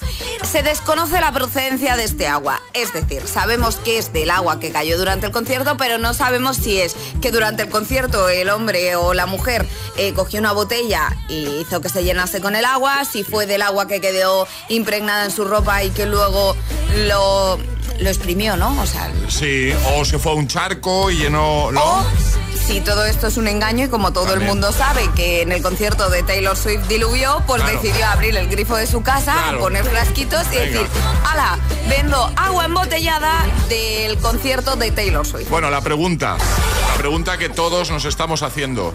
Se 0.50 0.62
desconoce 0.62 1.20
la 1.20 1.32
procedencia 1.32 1.63
de 1.64 2.04
este 2.04 2.26
agua, 2.26 2.60
es 2.74 2.92
decir, 2.92 3.26
sabemos 3.26 3.76
que 3.76 3.96
es 3.96 4.12
del 4.12 4.30
agua 4.30 4.60
que 4.60 4.70
cayó 4.70 4.98
durante 4.98 5.26
el 5.26 5.32
concierto, 5.32 5.78
pero 5.78 5.96
no 5.96 6.12
sabemos 6.12 6.58
si 6.58 6.78
es 6.78 6.94
que 7.22 7.30
durante 7.30 7.62
el 7.62 7.70
concierto 7.70 8.28
el 8.28 8.50
hombre 8.50 8.96
o 8.96 9.14
la 9.14 9.24
mujer 9.24 9.66
eh, 9.96 10.12
cogió 10.12 10.40
una 10.40 10.52
botella 10.52 11.16
y 11.26 11.46
hizo 11.60 11.80
que 11.80 11.88
se 11.88 12.04
llenase 12.04 12.42
con 12.42 12.54
el 12.54 12.66
agua, 12.66 13.06
si 13.06 13.24
fue 13.24 13.46
del 13.46 13.62
agua 13.62 13.88
que 13.88 14.02
quedó 14.02 14.46
impregnada 14.68 15.24
en 15.24 15.30
su 15.30 15.46
ropa 15.46 15.82
y 15.82 15.90
que 15.90 16.04
luego 16.04 16.54
lo, 17.06 17.58
lo 17.98 18.08
exprimió, 18.08 18.58
¿no? 18.58 18.78
O 18.82 18.86
sea, 18.86 19.10
sí, 19.28 19.72
o 19.96 20.04
se 20.04 20.18
fue 20.18 20.32
a 20.32 20.34
un 20.34 20.46
charco 20.46 21.10
y 21.10 21.16
llenó. 21.16 21.72
¿no? 21.72 21.82
o 21.82 22.53
si 22.66 22.80
todo 22.80 23.04
esto 23.04 23.26
es 23.26 23.36
un 23.36 23.46
engaño 23.46 23.84
y 23.86 23.88
como 23.88 24.12
todo 24.12 24.24
También. 24.24 24.42
el 24.42 24.48
mundo 24.48 24.72
sabe 24.72 25.08
que 25.14 25.42
en 25.42 25.52
el 25.52 25.62
concierto 25.62 26.08
de 26.08 26.22
Taylor 26.22 26.56
Swift 26.56 26.86
diluvió, 26.88 27.42
pues 27.46 27.62
Claro. 27.62 27.78
decidió 27.80 28.06
abrir 28.06 28.36
el 28.36 28.48
grifo 28.48 28.76
de 28.76 28.86
su 28.86 29.02
casa, 29.02 29.34
Claro. 29.34 29.60
poner 29.60 29.84
frasquitos 29.84 30.46
y 30.46 30.56
Venga. 30.56 30.64
decir, 30.80 30.86
¡Hala! 31.24 31.58
Vendo 31.88 32.32
agua 32.36 32.64
embotellada 32.64 33.44
del 33.68 34.16
concierto 34.18 34.76
de 34.76 34.90
Taylor 34.90 35.26
Swift. 35.26 35.48
Bueno, 35.50 35.68
la 35.70 35.82
pregunta. 35.82 36.36
La 36.90 36.94
pregunta 36.96 37.36
que 37.36 37.48
todos 37.50 37.90
nos 37.90 38.04
estamos 38.06 38.42
haciendo. 38.42 38.94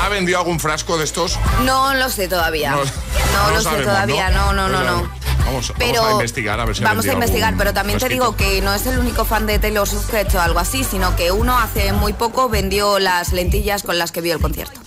¿Ha 0.00 0.08
vendido 0.08 0.38
algún 0.38 0.60
frasco 0.60 0.96
de 0.96 1.04
estos? 1.04 1.38
No 1.64 1.94
lo 1.94 2.08
sé 2.08 2.28
todavía. 2.28 2.70
No- 2.72 2.84
No, 2.84 3.44
no 3.44 3.48
lo 3.50 3.56
lo 3.62 3.70
sé 3.70 3.82
todavía, 3.82 4.30
¿no? 4.30 4.52
no, 4.52 4.68
no, 4.68 4.82
No 4.84 5.02
no. 5.02 5.21
Vamos, 5.44 5.72
Pero 5.78 5.94
vamos 5.94 6.08
a 6.08 6.12
investigar 6.12 6.60
a 6.60 6.64
ver 6.64 6.76
si 6.76 6.84
Vamos 6.84 7.06
a 7.06 7.12
investigar, 7.12 7.48
algún 7.48 7.58
pero 7.58 7.74
también 7.74 7.98
te 7.98 8.08
digo 8.08 8.36
que 8.36 8.60
no 8.62 8.74
es 8.74 8.86
el 8.86 8.98
único 8.98 9.24
fan 9.24 9.46
de 9.46 9.58
Taylor 9.58 9.86
Swift 9.88 10.10
que 10.10 10.16
ha 10.18 10.20
hecho 10.22 10.40
algo 10.40 10.58
así, 10.58 10.84
sino 10.84 11.14
que 11.16 11.32
uno 11.32 11.58
hace 11.58 11.92
muy 11.92 12.12
poco 12.12 12.48
vendió 12.48 12.98
las 12.98 13.32
lentillas 13.32 13.82
con 13.82 13.98
las 13.98 14.12
que 14.12 14.20
vio 14.20 14.34
el 14.34 14.40
concierto. 14.40 14.80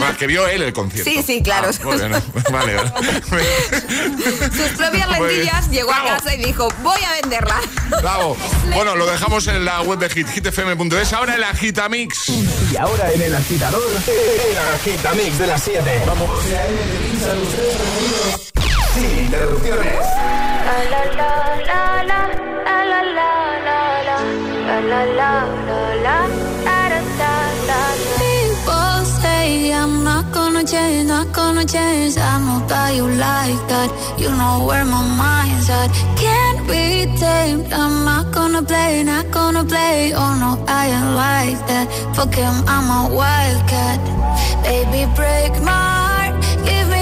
Ah, 0.00 0.14
que 0.18 0.26
vio 0.26 0.46
él 0.48 0.62
el 0.62 0.72
concierto. 0.72 1.10
Sí, 1.10 1.22
sí, 1.22 1.42
claro. 1.42 1.68
Ah, 1.70 1.84
muy 1.84 1.96
bien, 1.96 2.12
vale, 2.52 2.74
vale. 2.74 2.92
Sus 4.56 4.70
propias 4.76 5.10
lentillas 5.10 5.70
llegó 5.70 5.92
a 5.92 6.04
casa 6.04 6.34
y 6.34 6.44
dijo, 6.44 6.68
voy 6.82 7.00
a 7.02 7.20
venderla. 7.20 7.60
Bravo. 8.00 8.36
Bueno, 8.74 8.96
lo 8.96 9.06
dejamos 9.06 9.46
en 9.46 9.64
la 9.64 9.82
web 9.82 9.98
de 9.98 10.08
Hit, 10.10 10.28
hitfm.es. 10.28 11.12
Ahora 11.12 11.34
el 11.34 11.44
Agitamix. 11.44 12.28
Y 12.28 12.76
ahora 12.76 13.12
en 13.12 13.22
el 13.22 13.34
agitador, 13.34 13.82
el 14.06 14.58
agitamix 14.74 15.38
de 15.38 15.46
las 15.46 15.62
7. 15.62 16.02
Vamos. 16.06 16.30
Sin 18.94 19.10
interrupciones. 19.24 20.06
People 28.18 29.04
say 29.22 29.72
I'm 29.72 30.04
not 30.04 30.30
gonna 30.32 30.62
change, 30.64 31.08
not 31.08 31.32
gonna 31.32 31.64
change. 31.64 32.16
I 32.18 32.38
know 32.44 32.60
that 32.68 32.94
you 32.94 33.06
like 33.08 33.60
that. 33.72 33.90
You 34.18 34.28
know 34.40 34.66
where 34.66 34.84
my 34.84 35.02
mind's 35.22 35.70
at. 35.70 35.88
Can't 36.22 36.60
be 36.68 37.06
tamed. 37.18 37.72
I'm 37.72 38.04
not 38.04 38.30
gonna 38.32 38.62
play, 38.62 39.02
not 39.04 39.30
gonna 39.30 39.64
play. 39.64 40.12
Oh 40.14 40.34
no, 40.42 40.50
I 40.68 40.82
ain't 40.96 41.10
like 41.24 41.60
that. 41.68 41.86
Fuck 42.14 42.34
him, 42.34 42.56
I'm 42.74 42.88
a 42.98 43.00
wildcat. 43.16 43.98
Baby, 44.62 45.02
break 45.16 45.52
my 45.62 45.80
heart. 45.98 46.34
Give 46.68 46.88
me 46.94 47.01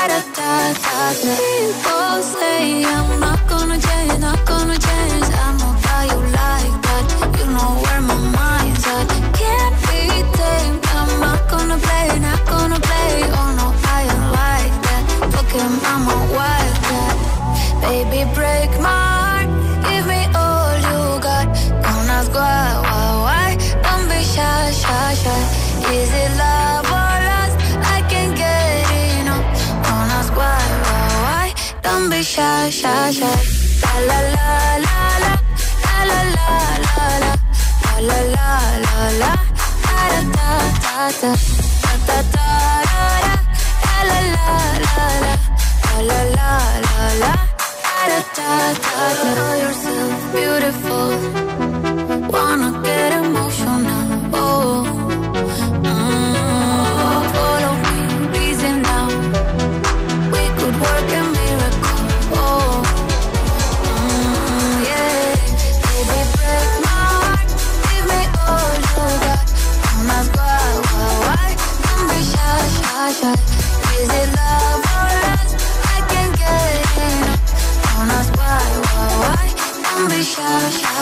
People 0.00 0.16
say 2.22 2.82
I'm 2.84 3.20
not 3.20 3.46
gonna 3.46 3.78
change, 3.78 4.18
not 4.18 4.46
gonna 4.46 4.78
change, 4.78 5.24
I'm 5.34 5.60
okay. 5.76 5.89
Shy, 32.40 32.70
shy, 32.70 33.10
shy. 33.18 33.38
La 33.84 33.94
la 34.08 34.18
la 34.34 34.48
la 34.86 35.00
la. 35.24 35.32
La 35.86 35.98
la 36.10 36.20
la 36.36 36.48
la 36.86 37.06
la. 37.22 37.32
La 37.84 37.96
la 38.08 38.18
la 38.34 38.48
la 38.84 38.96
la. 39.20 39.32
Da 39.86 40.00
da 40.12 40.20
da 40.36 40.48
da 40.84 40.96
da. 41.20 41.30
Da 41.84 41.92
da 42.08 42.18
da 42.34 42.48
da. 42.90 43.34
La 43.86 44.00
la 44.10 44.18
la 44.34 44.48
la 44.84 45.06
la. 45.24 45.32
La 45.86 45.98
la 46.10 46.20
la 46.36 46.50
la 46.86 47.04
la. 47.22 47.32
Da 47.86 48.02
da 48.10 48.20
da 48.36 48.50
da. 48.84 48.94
Know 49.36 49.52
yourself 49.64 50.12
beautiful. 50.34 51.10
Wanna 52.34 52.70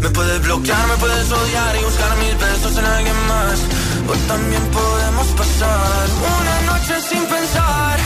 Me 0.00 0.08
puedes 0.08 0.40
bloquear, 0.42 0.86
me 0.88 0.96
puedes 0.96 1.30
odiar 1.30 1.76
y 1.76 1.84
buscar 1.84 2.16
mil 2.16 2.34
besos 2.36 2.76
en 2.78 2.84
alguien 2.86 3.16
más. 3.28 3.58
O 4.08 4.12
también 4.26 4.62
podemos 4.70 5.26
pasar 5.28 6.06
una 6.40 6.72
noche 6.72 6.94
sin 7.08 7.22
pensar 7.26 7.96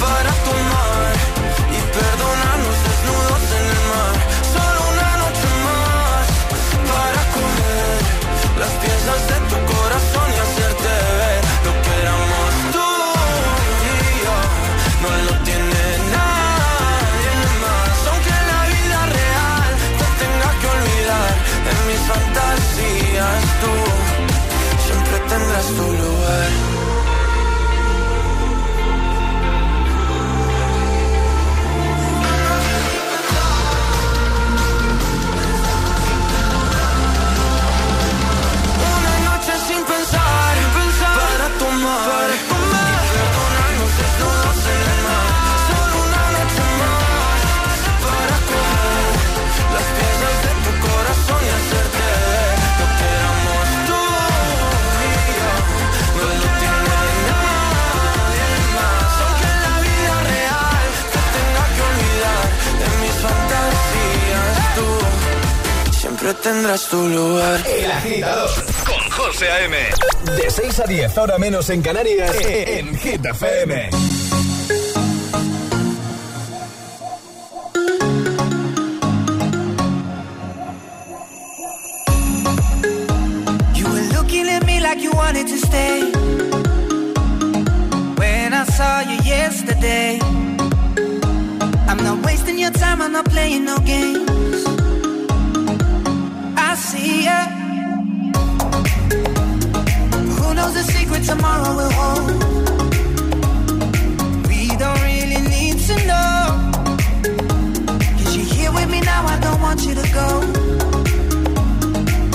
para 0.00 0.30
tomar 0.48 1.12
y 1.68 1.80
perdonarnos 1.96 2.76
desnudos 2.86 3.44
en 3.58 3.64
el 3.74 3.80
mar. 3.92 4.14
Solo 4.54 4.80
una 4.94 5.10
noche 5.22 5.48
más 5.68 6.26
para 6.90 7.20
coger 7.36 7.98
las 8.60 8.72
piezas 8.82 9.20
de 9.28 9.43
last 25.64 26.13
tu 66.82 67.08
lugar. 67.08 67.60
El 67.68 67.90
agitador 67.90 68.50
con 68.84 69.10
José 69.10 69.48
A.M. 69.48 69.76
De 70.36 70.50
6 70.50 70.80
a 70.80 70.84
10, 70.84 71.18
ahora 71.18 71.38
menos 71.38 71.70
en 71.70 71.82
Canarias, 71.82 72.34
en 72.40 72.96
Hit 72.98 73.24
FM. 73.24 73.90
You 83.74 83.86
were 83.86 84.02
looking 84.14 84.48
at 84.48 84.66
me 84.66 84.80
like 84.80 85.00
you 85.00 85.12
wanted 85.12 85.46
to 85.46 85.58
stay. 85.58 86.10
When 88.16 88.52
I 88.52 88.64
saw 88.64 89.00
you 89.00 89.18
yesterday, 89.22 90.18
I'm 91.88 92.02
not 92.02 92.24
wasting 92.26 92.58
your 92.58 92.72
time, 92.72 93.00
I'm 93.00 93.12
not 93.12 93.26
playing 93.26 93.64
no 93.64 93.78
games. 93.78 94.83
knows 100.64 100.74
the 100.74 100.92
secret 100.92 101.22
tomorrow 101.24 101.76
will 101.76 101.92
hold. 101.92 102.30
We 104.48 104.68
don't 104.82 105.00
really 105.10 105.42
need 105.54 105.76
to 105.88 105.96
know. 106.10 106.40
Cause 108.16 108.36
you're 108.36 108.50
here 108.56 108.72
with 108.72 108.88
me 108.90 109.00
now, 109.00 109.26
I 109.26 109.38
don't 109.40 109.60
want 109.60 109.80
you 109.86 109.94
to 109.94 110.06
go. 110.20 110.28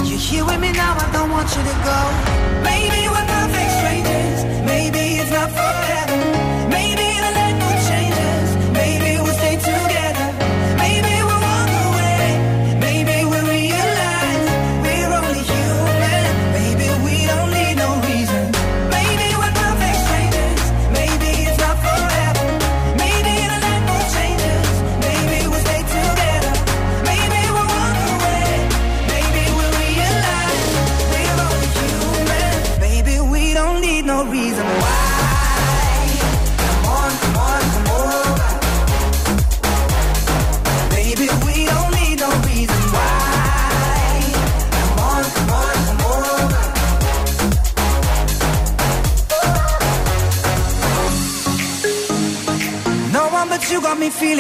You're 0.08 0.26
here 0.30 0.46
with 0.46 0.60
me 0.60 0.72
now, 0.72 0.94
I 1.06 1.10
don't 1.12 1.32
want 1.32 1.50
you 1.56 1.64
to 1.70 1.76
go. 1.90 2.00
Maybe 2.70 3.02
we're 3.14 3.28
perfect 3.36 3.72
strangers. 3.80 4.29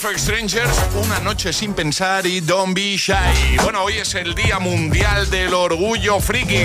Perfect 0.00 0.20
Strangers, 0.20 0.80
una 0.94 1.18
noche 1.18 1.52
sin 1.52 1.74
pensar 1.74 2.24
y 2.24 2.40
Don't 2.40 2.72
Be 2.72 2.96
Shy. 2.96 3.56
Bueno, 3.64 3.82
hoy 3.82 3.94
es 3.94 4.14
el 4.14 4.32
Día 4.32 4.60
Mundial 4.60 5.28
del 5.28 5.52
Orgullo 5.52 6.20
Friki. 6.20 6.62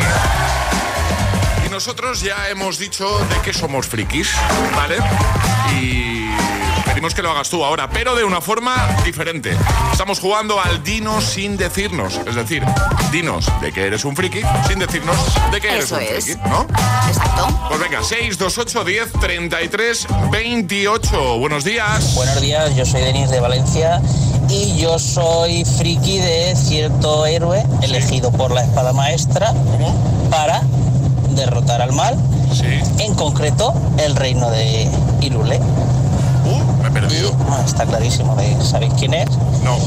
Y 1.65 1.69
nosotros 1.71 2.21
ya 2.21 2.47
hemos 2.49 2.77
dicho 2.77 3.17
de 3.25 3.41
qué 3.43 3.51
somos 3.51 3.87
frikis, 3.87 4.29
¿vale? 4.75 4.97
Y 5.81 6.12
pedimos 7.03 7.15
que 7.15 7.21
lo 7.21 7.31
hagas 7.31 7.49
tú 7.49 7.65
ahora, 7.65 7.89
pero 7.89 8.15
de 8.15 8.23
una 8.23 8.39
forma 8.39 8.75
diferente. 9.03 9.57
Estamos 9.91 10.19
jugando 10.21 10.61
al 10.61 10.81
dinos 10.85 11.25
sin 11.25 11.57
decirnos. 11.57 12.17
Es 12.25 12.35
decir, 12.35 12.63
dinos 13.11 13.45
de 13.59 13.73
que 13.73 13.87
eres 13.87 14.05
un 14.05 14.15
friki 14.15 14.39
sin 14.69 14.79
decirnos 14.79 15.17
de 15.51 15.59
que 15.59 15.67
eres 15.67 15.83
Eso 15.83 15.95
un 15.95 16.01
es. 16.01 16.23
friki, 16.23 16.39
¿no? 16.47 16.61
Exacto. 17.09 17.47
Pues 17.67 17.81
venga, 17.81 18.01
628 18.01 18.85
10 18.85 19.11
33 19.19 20.07
28. 20.31 21.39
Buenos 21.39 21.65
días. 21.65 22.15
Buenos 22.15 22.39
días, 22.39 22.73
yo 22.73 22.85
soy 22.85 23.01
Denis 23.01 23.29
de 23.29 23.41
Valencia 23.41 24.01
y 24.47 24.77
yo 24.77 24.97
soy 24.97 25.65
friki 25.65 26.19
de 26.19 26.55
cierto 26.55 27.25
héroe 27.25 27.65
elegido 27.81 28.31
por 28.31 28.51
la 28.51 28.63
espada 28.63 28.93
maestra 28.93 29.53
para 30.29 30.61
derrotar 31.35 31.81
al 31.81 31.91
mal. 31.91 32.17
En 32.99 33.13
concreto, 33.15 33.73
el 33.97 34.15
reino 34.15 34.49
de 34.51 34.87
Ilule. 35.19 35.59
Está 37.65 37.85
clarísimo, 37.85 38.35
de- 38.35 38.57
¿sabéis 38.63 38.93
quién 38.97 39.13
es? 39.13 39.29
No. 39.63 39.77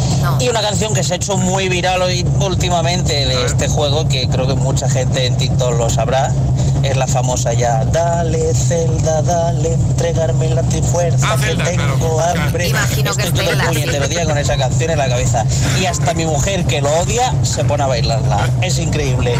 Y 0.41 0.49
una 0.49 0.61
canción 0.63 0.95
que 0.95 1.03
se 1.03 1.15
ha 1.15 1.17
hecho 1.17 1.37
muy 1.37 1.69
viral 1.69 2.03
hoy 2.03 2.25
últimamente 2.41 3.27
de 3.27 3.45
este 3.45 3.69
juego, 3.69 4.07
que 4.09 4.29
creo 4.29 4.47
que 4.47 4.55
mucha 4.55 4.89
gente 4.89 5.27
en 5.27 5.37
TikTok 5.37 5.77
lo 5.79 5.91
sabrá, 5.91 6.33
es 6.87 6.97
la 6.97 7.07
famosa 7.07 7.53
ya, 7.53 7.85
dale 7.87 8.55
Zelda, 8.55 9.23
dale, 9.23 9.75
entregarme 9.75 10.51
la 10.51 10.63
trifuerza 10.63 11.37
que 11.37 11.55
tengo 11.57 12.21
hambre. 12.21 12.69
Imagino 12.69 13.15
que 13.15 13.23
Estoy 13.23 13.47
es 13.47 13.59
todo 13.59 13.71
el 14.03 14.09
día 14.09 14.25
con 14.25 14.39
esa 14.39 14.57
canción 14.57 14.91
en 14.91 14.99
la 14.99 15.09
cabeza. 15.09 15.45
Y 15.81 15.87
hasta 15.87 16.15
mi 16.15 16.27
mujer, 16.27 16.65
que 16.67 16.81
lo 16.81 16.91
odia, 16.99 17.33
se 17.45 17.65
pone 17.65 17.83
a 17.83 17.87
bailarla. 17.87 18.49
Es 18.63 18.79
increíble. 18.79 19.35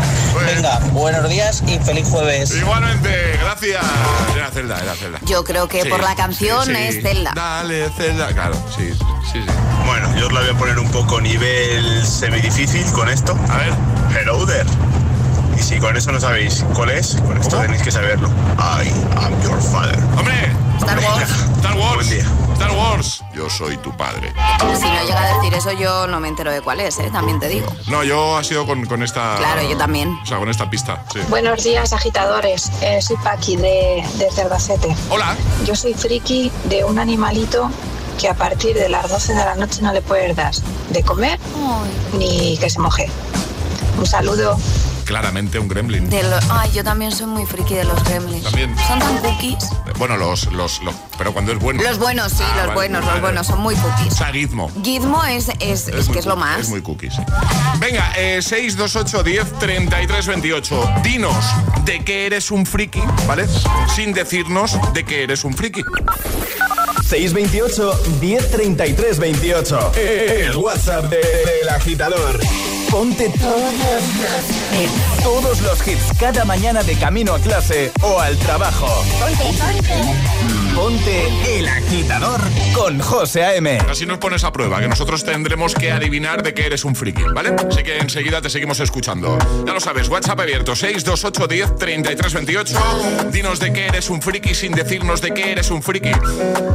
Venga, 0.47 0.79
buenos 0.93 1.29
días 1.29 1.63
y 1.67 1.79
feliz 1.79 2.09
jueves. 2.09 2.55
Igualmente, 2.55 3.39
gracias. 3.41 3.85
Era 4.35 4.51
Zelda, 4.51 4.81
era 4.83 4.95
Zelda. 4.95 5.19
Yo 5.25 5.45
creo 5.45 5.69
que 5.69 5.83
Sí, 5.83 5.89
por 5.89 6.03
la 6.03 6.15
canción 6.15 6.67
sí, 6.67 6.75
sí. 6.75 6.83
es 6.83 7.03
Zelda. 7.03 7.33
Dale, 7.35 7.89
Zelda. 7.97 8.29
Claro, 8.29 8.55
sí, 8.77 8.93
sí, 8.93 9.05
sí. 9.33 9.41
Bueno, 9.87 10.09
yo 10.19 10.27
os 10.27 10.33
la 10.33 10.41
voy 10.41 10.51
a 10.51 10.55
poner 10.59 10.79
un 10.79 10.91
poco 10.91 11.21
nivel 11.21 12.05
semidifícil 12.07 12.85
con 12.93 13.09
esto. 13.09 13.37
A 13.49 13.59
ver. 13.59 13.73
Hello 14.19 14.47
there. 14.47 14.65
Y 15.57 15.63
si 15.63 15.79
con 15.79 15.97
eso 15.97 16.13
no 16.13 16.21
sabéis 16.21 16.65
cuál 16.75 16.91
es, 16.91 17.17
con 17.27 17.37
esto 17.41 17.59
tenéis 17.59 17.83
que 17.83 17.91
saberlo. 17.91 18.29
I 18.59 18.89
am 19.17 19.41
your 19.43 19.61
father. 19.61 19.99
¡Hombre! 20.19 20.53
Star 20.79 20.99
Wars. 20.99 21.31
Star 21.57 21.77
Wars. 21.77 22.11
Star 22.55 22.71
Wars. 22.73 23.25
Yo 23.35 23.49
soy 23.51 23.77
tu 23.79 23.95
padre. 23.97 24.33
Si 24.61 24.85
no 24.85 25.03
llega 25.05 25.23
a 25.23 25.37
decir 25.37 25.55
eso, 25.55 25.73
yo 25.73 26.07
no 26.07 26.21
me 26.21 26.29
entero 26.29 26.51
de 26.53 26.61
cuál 26.61 26.81
es, 26.81 26.99
¿eh? 26.99 27.11
también 27.11 27.41
te 27.41 27.49
digo. 27.49 27.67
No, 27.89 28.05
yo 28.05 28.37
ha 28.37 28.45
sido 28.45 28.67
con, 28.67 28.85
con 28.87 29.03
esta. 29.03 29.37
Claro, 29.37 29.63
yo 29.69 29.77
también. 29.77 30.19
O 30.23 30.27
sea, 30.27 30.39
con 30.39 30.49
esta 30.49 30.69
pista, 30.69 31.03
sí. 31.13 31.21
Buenos 31.29 31.65
días, 31.65 31.93
agitadores. 31.93 32.71
Eh, 32.83 33.01
soy 33.01 33.17
Paqui 33.17 33.57
de, 33.57 34.05
de 34.19 34.31
Cerdacete. 34.31 34.95
Hola. 35.11 35.37
Yo 35.65 35.75
soy 35.75 35.95
friki 35.95 36.51
de 36.65 36.85
un 36.85 36.99
animalito 36.99 37.71
que 38.19 38.29
a 38.29 38.35
partir 38.35 38.75
de 38.75 38.89
las 38.89 39.11
12 39.11 39.35
de 39.35 39.45
la 39.45 39.55
noche 39.55 39.83
no 39.83 39.93
le 39.93 40.01
puedes 40.03 40.35
dar 40.35 40.55
de 40.91 41.03
comer 41.03 41.39
ni 42.19 42.57
que 42.59 42.71
se 42.71 42.79
moje. 42.79 43.11
Un 43.99 44.07
saludo. 44.07 44.57
Claramente 45.07 45.59
un 45.61 45.69
gremlin. 45.69 46.11
De 46.11 46.23
lo- 46.25 46.39
Ay, 46.51 46.71
yo 46.73 46.83
también 46.85 47.13
soy 47.13 47.27
muy 47.27 47.47
friki 47.47 47.75
de 47.75 47.85
los 47.85 48.03
gremlins. 48.05 48.43
También. 48.45 48.75
Son 48.87 48.99
tan 48.99 49.17
cookies. 49.19 49.57
Bueno, 49.99 50.17
los, 50.17 50.51
los, 50.53 50.83
los. 50.83 50.95
Pero 51.17 51.33
cuando 51.33 51.53
es 51.53 51.59
bueno. 51.61 51.83
Los 51.83 51.99
buenos, 51.99 52.33
sí, 52.33 52.43
Ah, 52.43 52.49
los 52.57 52.67
vale, 52.67 52.75
buenos, 52.75 53.01
vale. 53.03 53.13
los 53.13 53.21
buenos, 53.23 53.47
son 53.47 53.61
muy 53.61 53.75
cookies. 53.77 54.13
O 54.13 54.17
sea, 54.17 54.33
Gizmo. 54.33 54.71
Gizmo 54.83 55.25
es, 55.25 55.49
es, 55.61 55.85
que 56.13 56.19
es 56.19 56.27
lo 56.27 56.37
más. 56.37 56.61
Es 56.61 56.69
muy 56.69 56.83
cookie, 56.83 57.09
sí. 57.11 57.23
Venga, 57.79 58.13
eh, 58.17 58.43
628 58.43 59.23
10 59.23 59.59
33 59.61 60.27
28. 60.27 60.91
Dinos 61.05 61.45
de 61.85 62.05
qué 62.05 62.27
eres 62.27 62.51
un 62.51 62.67
friki, 62.67 63.01
¿vale? 63.29 63.47
Sin 63.95 64.13
decirnos 64.13 64.77
de 64.93 65.05
qué 65.05 65.23
eres 65.23 65.45
un 65.45 65.55
friki. 65.55 65.83
628 67.09 68.01
1033 68.21 69.19
28. 69.19 69.93
El 69.95 70.57
WhatsApp 70.57 71.05
de- 71.05 71.19
del 71.19 71.69
agitador. 71.69 72.41
Ponte 72.97 73.29
todos 73.29 73.75
los, 73.75 75.23
todos 75.23 75.61
los 75.61 75.87
hits 75.87 76.15
cada 76.19 76.47
mañana 76.47 76.83
de 76.83 76.97
camino 76.97 77.35
a 77.35 77.39
clase 77.39 77.93
o 78.01 78.19
al 78.19 78.39
trabajo. 78.39 78.89
Ponte 80.75 81.59
el 81.59 81.69
agitador 81.69 82.41
con 82.75 82.99
José 82.99 83.45
A.M. 83.45 83.81
Así 83.91 84.07
nos 84.07 84.17
pones 84.17 84.45
a 84.45 84.53
prueba, 84.53 84.81
que 84.81 84.89
nosotros 84.89 85.25
tendremos 85.25 85.75
que 85.75 85.93
adivinar 85.93 86.43
de 86.43 86.55
qué 86.55 86.65
eres 86.65 86.87
un 86.87 86.97
friki, 86.97 87.23
¿vale? 87.35 87.55
Así 87.69 87.83
que 87.83 87.99
enseguida 87.99 88.41
te 88.41 88.49
seguimos 88.49 88.81
escuchando. 88.81 89.37
Ya 89.67 89.75
lo 89.75 89.81
sabes, 89.81 90.09
WhatsApp 90.09 90.41
abierto 90.41 90.75
628 90.75 91.49
10 91.49 91.77
33 91.77 92.33
28. 92.33 92.79
Dinos 93.31 93.61
de 93.61 93.75
qué 93.75 93.89
eres 93.89 94.09
un 94.09 94.23
friki 94.23 94.55
sin 94.55 94.73
decirnos 94.73 95.21
de 95.21 95.35
qué 95.35 95.53
eres 95.53 95.71
un 95.71 95.83
friki. 95.83 96.13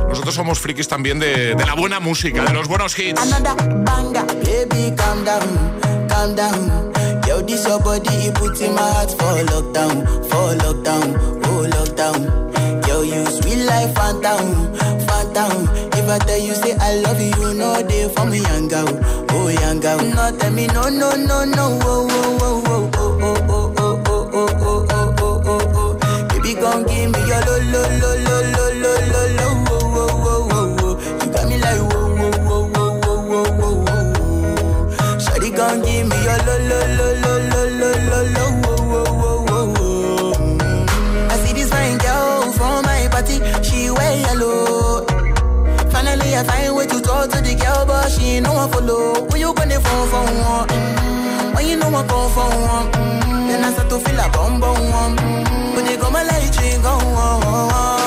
Nosotros 0.07 0.35
somos 0.35 0.59
frikis 0.59 0.87
también 0.87 1.17
de, 1.17 1.55
de 1.55 1.65
la 1.65 1.73
buena 1.73 1.99
música, 1.99 2.43
de 2.43 2.53
los 2.53 2.67
buenos 2.67 2.97
hits. 2.99 3.19
Another 3.19 3.55
banger, 3.85 4.25
baby, 4.43 4.95
calm 4.95 5.25
down, 5.25 5.81
calm 6.11 6.35
down. 6.35 6.91
Yo, 7.27 7.41
this 7.41 7.65
your 7.67 7.79
body, 7.79 8.09
it 8.27 8.35
puts 8.35 8.61
in 8.61 8.75
my 8.75 8.81
heart 8.81 9.11
for 9.11 9.33
lockdown, 9.51 10.05
for 10.29 10.55
lockdown, 10.63 11.15
oh 11.45 11.63
lockdown. 11.75 12.87
Yo, 12.87 13.01
you 13.01 13.25
sweet 13.25 13.63
life, 13.65 13.93
phantom, 13.95 14.73
phantom. 15.07 15.67
If 15.93 16.09
I 16.09 16.17
tell 16.19 16.37
you 16.37 16.53
say 16.55 16.75
I 16.79 16.95
love 16.95 17.19
you, 17.21 17.31
you 17.47 17.53
know 17.53 17.81
they 17.81 18.09
for 18.09 18.25
me 18.25 18.39
young 18.41 18.67
girl, 18.67 18.87
oh 19.31 19.47
young 19.49 19.79
girl. 19.79 19.99
No 20.01 20.37
tell 20.37 20.51
me 20.51 20.67
no, 20.67 20.89
no, 20.89 21.15
no, 21.15 21.45
no, 21.45 21.79
oh, 21.83 22.07
oh, 22.11 22.37
oh, 22.41 22.61
oh, 22.65 23.19
oh, 23.21 23.39
oh, 23.47 23.73
oh, 23.77 24.01
oh, 24.05 24.29
oh, 24.33 24.49
oh, 24.61 24.87
oh, 24.89 25.15
oh, 25.19 25.41
oh, 25.45 25.97
oh. 26.03 26.27
Baby, 26.29 26.53
gon' 26.55 26.83
give 26.85 27.11
me 27.11 27.19
your 27.27 27.41
lo, 27.45 27.57
lo, 27.71 27.81
lo, 28.01 28.11
lo, 28.25 28.40
I 41.29 41.35
see 41.43 41.53
this 41.53 41.69
fine 41.69 41.97
girl 41.97 42.51
from 42.53 42.85
my 42.85 43.07
party, 43.11 43.37
she 43.63 43.89
wear 43.91 44.17
yellow. 44.21 45.05
Finally, 45.91 46.35
I 46.35 46.43
find 46.43 46.75
way 46.75 46.87
to 46.87 47.01
talk 47.01 47.29
to 47.31 47.41
the 47.41 47.55
girl, 47.55 47.85
but 47.85 48.09
she 48.11 48.35
ain't 48.35 48.45
no 48.45 48.53
one 48.53 48.71
follow. 48.71 49.25
When 49.27 49.41
you 49.41 49.53
gonna 49.53 49.79
phone 49.79 50.07
for 50.09 50.23
one? 50.23 50.67
Mm-hmm. 50.69 51.55
When 51.55 51.67
you 51.67 51.75
know 51.77 51.87
I 51.89 52.07
call 52.07 52.29
for 52.29 52.49
one? 52.49 52.91
Mm. 52.91 53.47
Then 53.47 53.63
I 53.65 53.71
start 53.73 53.89
to 53.89 53.99
feel 53.99 54.19
a 54.19 54.29
bum 54.29 54.59
bum. 54.61 54.75
Mm-hmm. 55.17 55.75
When 55.75 55.85
they 55.85 55.97
come, 55.97 56.15
I 56.15 56.23
let 56.23 56.43
you 56.43 56.81
go. 56.81 56.97
Oh. 57.01 58.00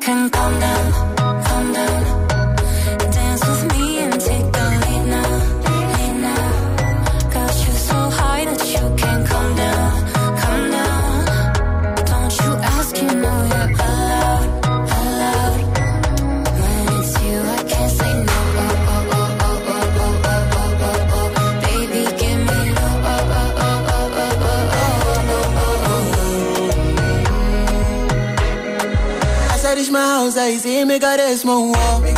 can 0.00 0.30
calm 0.30 0.60
down, 0.60 1.16
calm 1.44 1.72
down. 1.72 2.17
sounds 30.30 30.36
like 30.36 30.62
Zimmy 30.62 31.00
got 31.00 31.20
a 31.20 31.36
small 31.36 31.70
wall. 31.70 32.17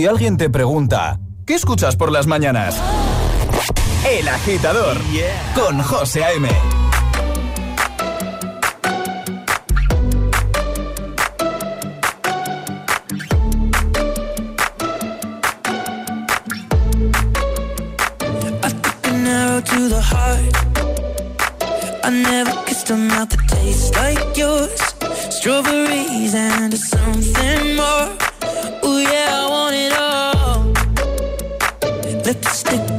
Si 0.00 0.06
alguien 0.06 0.38
te 0.38 0.48
pregunta, 0.48 1.20
¿qué 1.44 1.52
escuchas 1.52 1.94
por 1.94 2.10
las 2.10 2.26
mañanas? 2.26 2.74
El 4.08 4.26
agitador 4.28 4.98
yeah. 5.12 5.52
con 5.54 5.78
José 5.82 6.24
A.M. 6.24 6.48
to 19.66 19.88
the 19.90 20.00
heart. 20.00 20.54
I 22.02 22.10
never 22.10 22.52
kissed 22.64 22.88
a 22.88 22.96
mouth 22.96 23.28
that 23.28 23.46
tastes 23.48 23.94
like 23.94 24.34
yours. 24.34 24.80
Strawberries 25.28 26.34
and 26.34 26.72
something 26.72 27.76
more. 27.76 28.29
Ooh, 28.84 28.98
yeah, 28.98 29.28
I 29.32 29.50
want 29.50 29.74
it 29.76 29.92
all. 29.92 30.64
Let 32.24 32.42
the 32.42 32.48
stick 32.50 32.89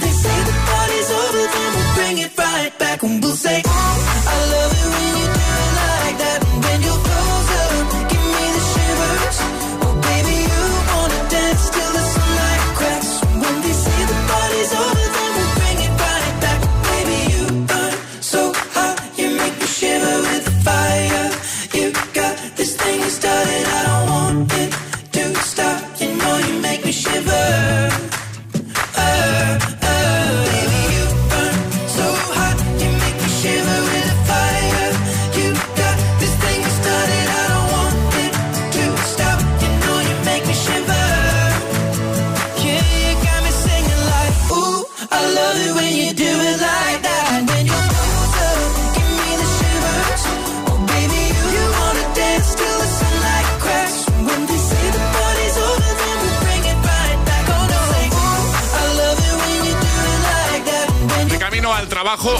They 0.00 0.12
say 0.24 0.38
the 0.48 0.54
party's 0.70 1.10
over, 1.10 1.44
then 1.54 1.70
we'll 1.74 1.94
bring 1.94 2.18
it 2.18 2.38
right 2.38 2.72
back 2.78 3.02
and 3.02 3.22
we'll 3.22 3.34
say. 3.34 3.77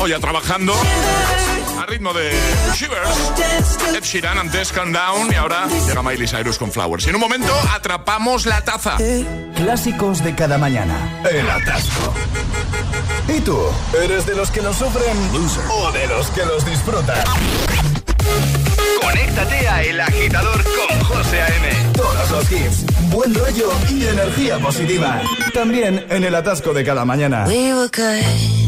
Ya 0.09 0.19
trabajando 0.19 0.73
a 1.79 1.87
ritmo 1.87 2.15
de 2.15 2.33
Shivers. 2.75 3.95
Ed 3.95 4.03
Sheeran 4.03 4.39
antes 4.39 4.73
Calm 4.73 4.93
Down 4.93 5.31
y 5.31 5.35
ahora 5.35 5.67
llega 5.87 6.03
Miley 6.03 6.27
Cyrus 6.27 6.57
con 6.59 6.73
Flowers. 6.73 7.07
Y 7.07 7.11
en 7.11 7.17
un 7.17 7.21
momento 7.21 7.53
atrapamos 7.75 8.47
la 8.47 8.63
taza. 8.63 8.97
Clásicos 9.55 10.25
de 10.25 10.35
cada 10.35 10.57
mañana. 10.57 11.23
El 11.31 11.49
atasco. 11.51 12.15
¿Y 13.29 13.41
tú? 13.41 13.59
¿Eres 14.03 14.25
de 14.25 14.35
los 14.35 14.51
que 14.51 14.63
lo 14.63 14.73
sufren 14.73 15.17
o 15.71 15.93
de 15.93 16.07
los 16.07 16.29
que 16.29 16.45
los 16.47 16.65
disfrutan? 16.65 17.25
Conéctate 19.03 19.69
a 19.69 19.83
El 19.83 20.01
Agitador 20.01 20.65
con 20.65 21.05
José 21.05 21.43
A.M. 21.43 21.93
Todos 21.93 22.31
los 22.31 22.51
hits, 22.51 22.85
buen 23.11 23.35
rollo 23.35 23.73
y 23.91 24.07
energía 24.07 24.59
positiva. 24.59 25.21
También 25.53 26.07
en 26.09 26.25
el 26.25 26.35
atasco 26.35 26.73
de 26.73 26.85
cada 26.85 27.05
mañana. 27.05 27.45
We 27.47 27.75
were 27.75 27.89
good, 27.89 28.68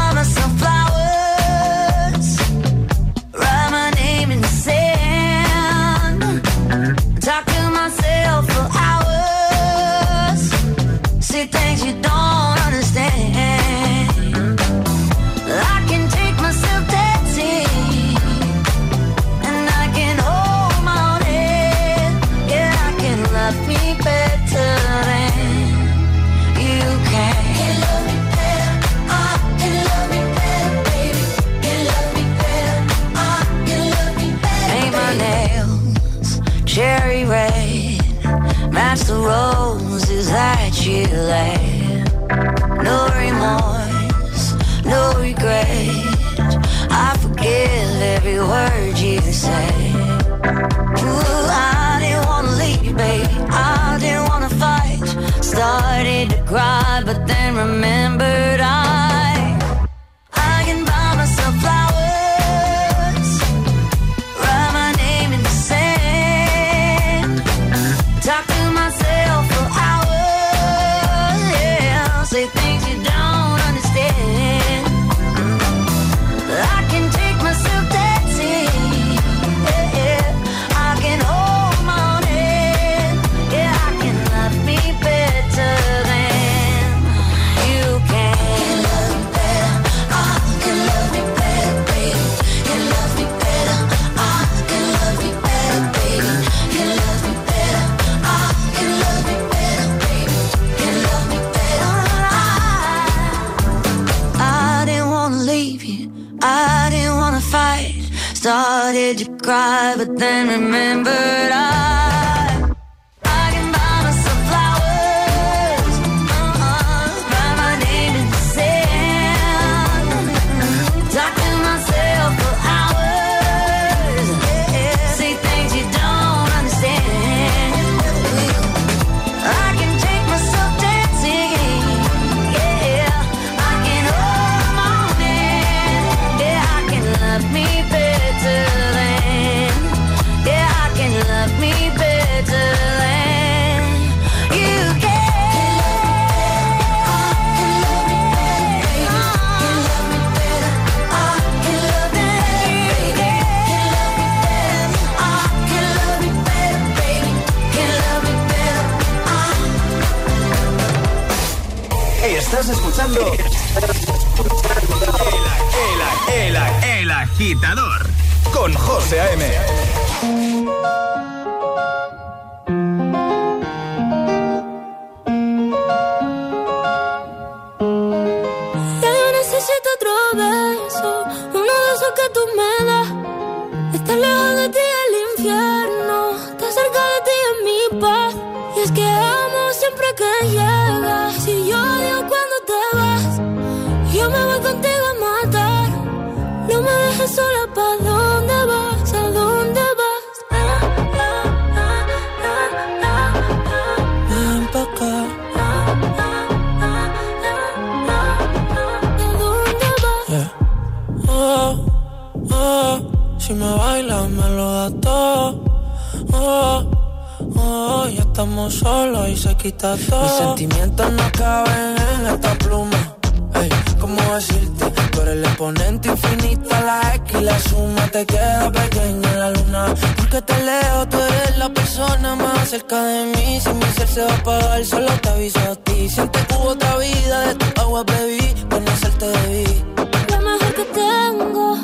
Mis 219.81 220.31
sentimientos 220.37 221.11
no 221.11 221.31
caben 221.31 221.95
en 222.13 222.27
esta 222.27 222.53
pluma. 222.59 223.17
Ey, 223.55 223.69
¿cómo 223.99 224.21
decirte? 224.35 224.85
Tú 225.11 225.21
el 225.21 225.43
exponente 225.43 226.09
infinito, 226.09 226.69
la 226.69 227.15
X 227.15 227.41
y 227.41 227.43
la 227.43 227.59
suma 227.59 228.07
te 228.11 228.23
queda 228.27 228.71
pequeña 228.71 229.31
en 229.31 229.39
la 229.39 229.49
luna. 229.49 229.85
Porque 230.17 230.39
te 230.43 230.63
leo, 230.63 231.07
tú 231.09 231.17
eres 231.17 231.57
la 231.57 231.69
persona 231.69 232.35
más 232.35 232.69
cerca 232.69 233.01
de 233.01 233.25
mí. 233.25 233.59
Si 233.59 233.73
mi 233.73 233.85
ser 233.97 234.07
se 234.07 234.21
va 234.21 234.31
a 234.31 234.35
apagar, 234.35 234.85
solo 234.85 235.11
te 235.19 235.29
aviso 235.29 235.59
a 235.59 235.75
ti. 235.75 236.07
Siente 236.07 236.39
hubo 236.55 236.69
otra 236.69 236.97
vida, 236.97 237.47
de 237.47 237.55
tu 237.55 237.81
agua 237.81 238.03
bebí, 238.03 238.53
conocerte 238.69 239.25
debí. 239.25 239.83
Lo 240.29 240.41
mejor 240.41 240.73
que 240.75 240.85
tengo 240.93 241.75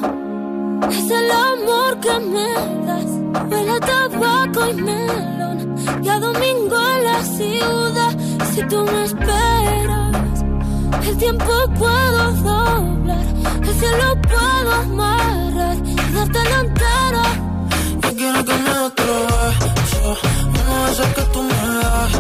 es 0.92 1.10
el 1.10 1.32
amor 1.32 2.00
que 2.00 2.20
me. 2.20 2.77
Huele 3.50 3.72
a 3.72 3.80
tabaco 3.80 4.68
y 4.70 4.74
melón 4.74 5.76
y 6.04 6.10
a 6.10 6.20
domingo 6.20 6.78
en 6.96 7.04
la 7.04 7.24
ciudad. 7.24 8.14
Si 8.54 8.62
tú 8.64 8.84
me 8.84 9.04
esperas, 9.04 10.44
el 11.08 11.18
tiempo 11.18 11.54
puedo 11.78 12.32
doblar, 12.32 13.26
el 13.62 13.74
cielo 13.80 14.08
puedo 14.32 14.72
amarrar 14.74 15.78
y 15.86 15.96
darte 16.16 16.40
la 16.52 16.60
entera. 16.66 17.26
Yo 18.04 18.10
quiero 18.20 18.46
que 18.46 18.54
me 18.54 18.72
otro 18.90 19.14
beso, 19.76 20.18
uno 20.48 20.86
de 20.86 20.92
esos 20.92 21.08
que 21.16 21.22
tú 21.34 21.40
me 21.44 21.62
das. 21.82 22.14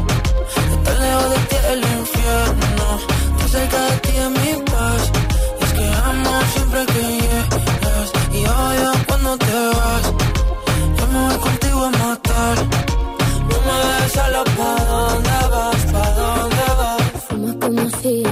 Estar 0.73 0.97
lejos 0.99 1.29
de 1.33 1.39
ti 1.49 1.55
el 1.73 1.81
infierno, 1.99 2.87
estar 3.31 3.49
cerca 3.49 3.79
de 3.89 3.95
ti 4.03 4.13
es 4.23 4.29
mi 4.29 4.63
paz. 4.71 5.11
Y 5.59 5.63
es 5.63 5.73
que 5.73 5.85
amo 6.09 6.33
siempre 6.53 6.85
que 6.93 7.01
llegas 7.21 8.09
y 8.31 8.39
odio 8.45 8.91
cuando 9.07 9.37
te 9.37 9.46
no 13.49 13.57
me 13.65 13.75
dejes 13.87 14.11
solo 14.13 14.43
pa' 14.57 14.79
dónde 14.91 15.37
vas, 15.53 15.81
pa' 15.93 16.11
dónde 16.19 16.65
vas. 16.79 17.23
Fumas 17.27 17.55
como 17.63 17.83
si 18.01 18.23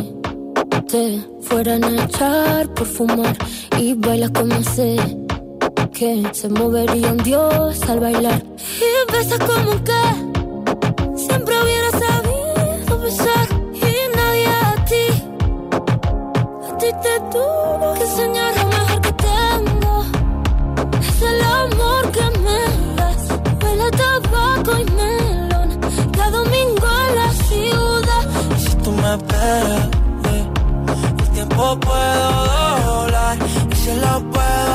te 0.91 1.03
fueran 1.41 1.84
a 1.84 2.03
echar 2.03 2.68
por 2.76 2.88
fumar 2.88 3.36
y 3.78 3.93
bailas 3.93 4.32
como 4.32 4.62
sé 4.64 4.95
que 5.93 6.24
se 6.34 6.49
movería 6.49 7.12
un 7.12 7.18
dios 7.18 7.82
al 7.89 7.99
bailar. 7.99 8.43
Y 8.88 9.12
besas 9.12 9.39
como 9.39 9.72
que 9.88 10.03
siempre 11.16 11.53
hubiera 11.64 11.89
sabido 11.91 12.99
besar. 12.99 13.47
Y 13.74 14.18
nadie 14.18 14.47
a 14.47 14.86
ti 14.89 15.06
a 16.70 16.78
ti 16.78 16.88
te 17.03 17.20
tuvo 17.32 17.93
que 17.97 18.03
enseñar 18.03 18.34
me 29.45 29.59
esperas, 29.59 29.89
el 31.19 31.29
tiempo 31.29 31.79
puedo 31.79 32.85
doblar 32.85 33.37
y 33.71 33.75
se 33.75 33.95
lo 33.97 34.19
puedo 34.31 34.74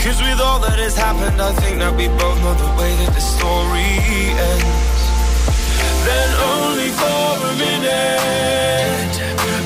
Cause 0.00 0.22
with 0.22 0.40
all 0.40 0.60
that 0.60 0.78
has 0.78 0.96
happened, 0.96 1.42
I 1.42 1.52
think 1.60 1.80
that 1.80 1.94
we 1.94 2.06
both 2.06 2.38
know 2.40 2.54
the 2.54 2.70
way 2.78 2.94
that 3.02 3.12
the 3.12 3.20
story 3.20 3.98
ends. 4.30 5.02
Then 6.06 6.30
only 6.54 6.90
for 6.94 7.26
a 7.50 7.54
minute 7.58 9.14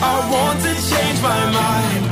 I 0.03 0.16
want 0.33 0.59
to 0.64 0.72
change 0.89 1.20
my 1.20 1.43
mind 1.53 2.11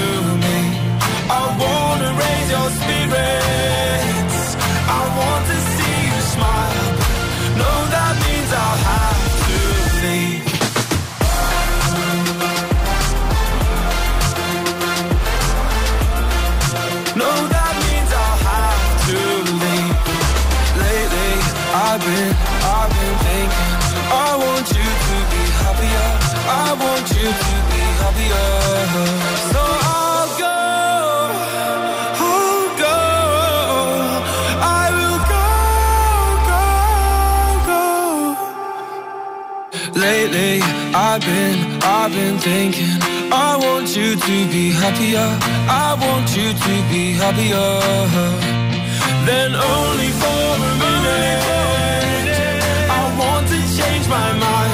I 4.97 5.01
want 5.19 5.43
to 5.51 5.57
see 5.73 5.97
you 6.11 6.21
smile. 6.33 6.87
But 7.41 7.53
no, 7.61 7.71
that 7.95 8.13
means 8.23 8.51
I'll 8.63 8.79
have 8.91 9.23
to 9.47 9.57
leave. 10.03 10.45
No, 17.15 17.31
I've 40.93 41.21
been, 41.21 41.79
I've 41.83 42.11
been 42.11 42.37
thinking 42.37 42.97
I 43.31 43.55
want 43.55 43.95
you 43.95 44.15
to 44.15 44.47
be 44.51 44.71
happier. 44.71 45.29
I 45.69 45.95
want 45.99 46.35
you 46.35 46.51
to 46.51 46.73
be 46.91 47.13
happier. 47.13 47.79
Then 49.25 49.55
only 49.55 50.09
for 50.21 50.43
a 50.59 50.73
minute 50.83 51.41
I 52.91 53.03
want 53.17 53.47
to 53.47 53.59
change 53.77 54.07
my 54.09 54.33
mind 54.33 54.70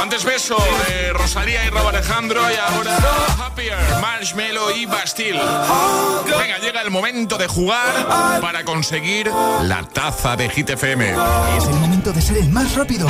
Antes 0.00 0.24
beso 0.24 0.56
de 0.88 1.12
Rosalía 1.12 1.64
y 1.66 1.70
Rob 1.70 1.88
Alejandro 1.88 2.40
y 2.50 2.56
ahora 2.56 2.96
Happier, 3.44 3.76
Marshmello 4.00 4.70
y 4.70 4.86
Bastille. 4.86 5.40
Venga, 6.38 6.58
llega 6.58 6.82
el 6.82 6.90
momento 6.90 7.36
de 7.36 7.48
jugar 7.48 8.40
para 8.40 8.64
conseguir 8.64 9.30
la 9.62 9.82
taza 9.82 10.36
de 10.36 10.48
Hit 10.50 10.70
FM. 10.70 11.14
Es 11.56 11.64
el 11.64 11.74
momento 11.74 12.12
de 12.12 12.22
ser 12.22 12.38
el 12.38 12.48
más 12.48 12.74
rápido, 12.74 13.08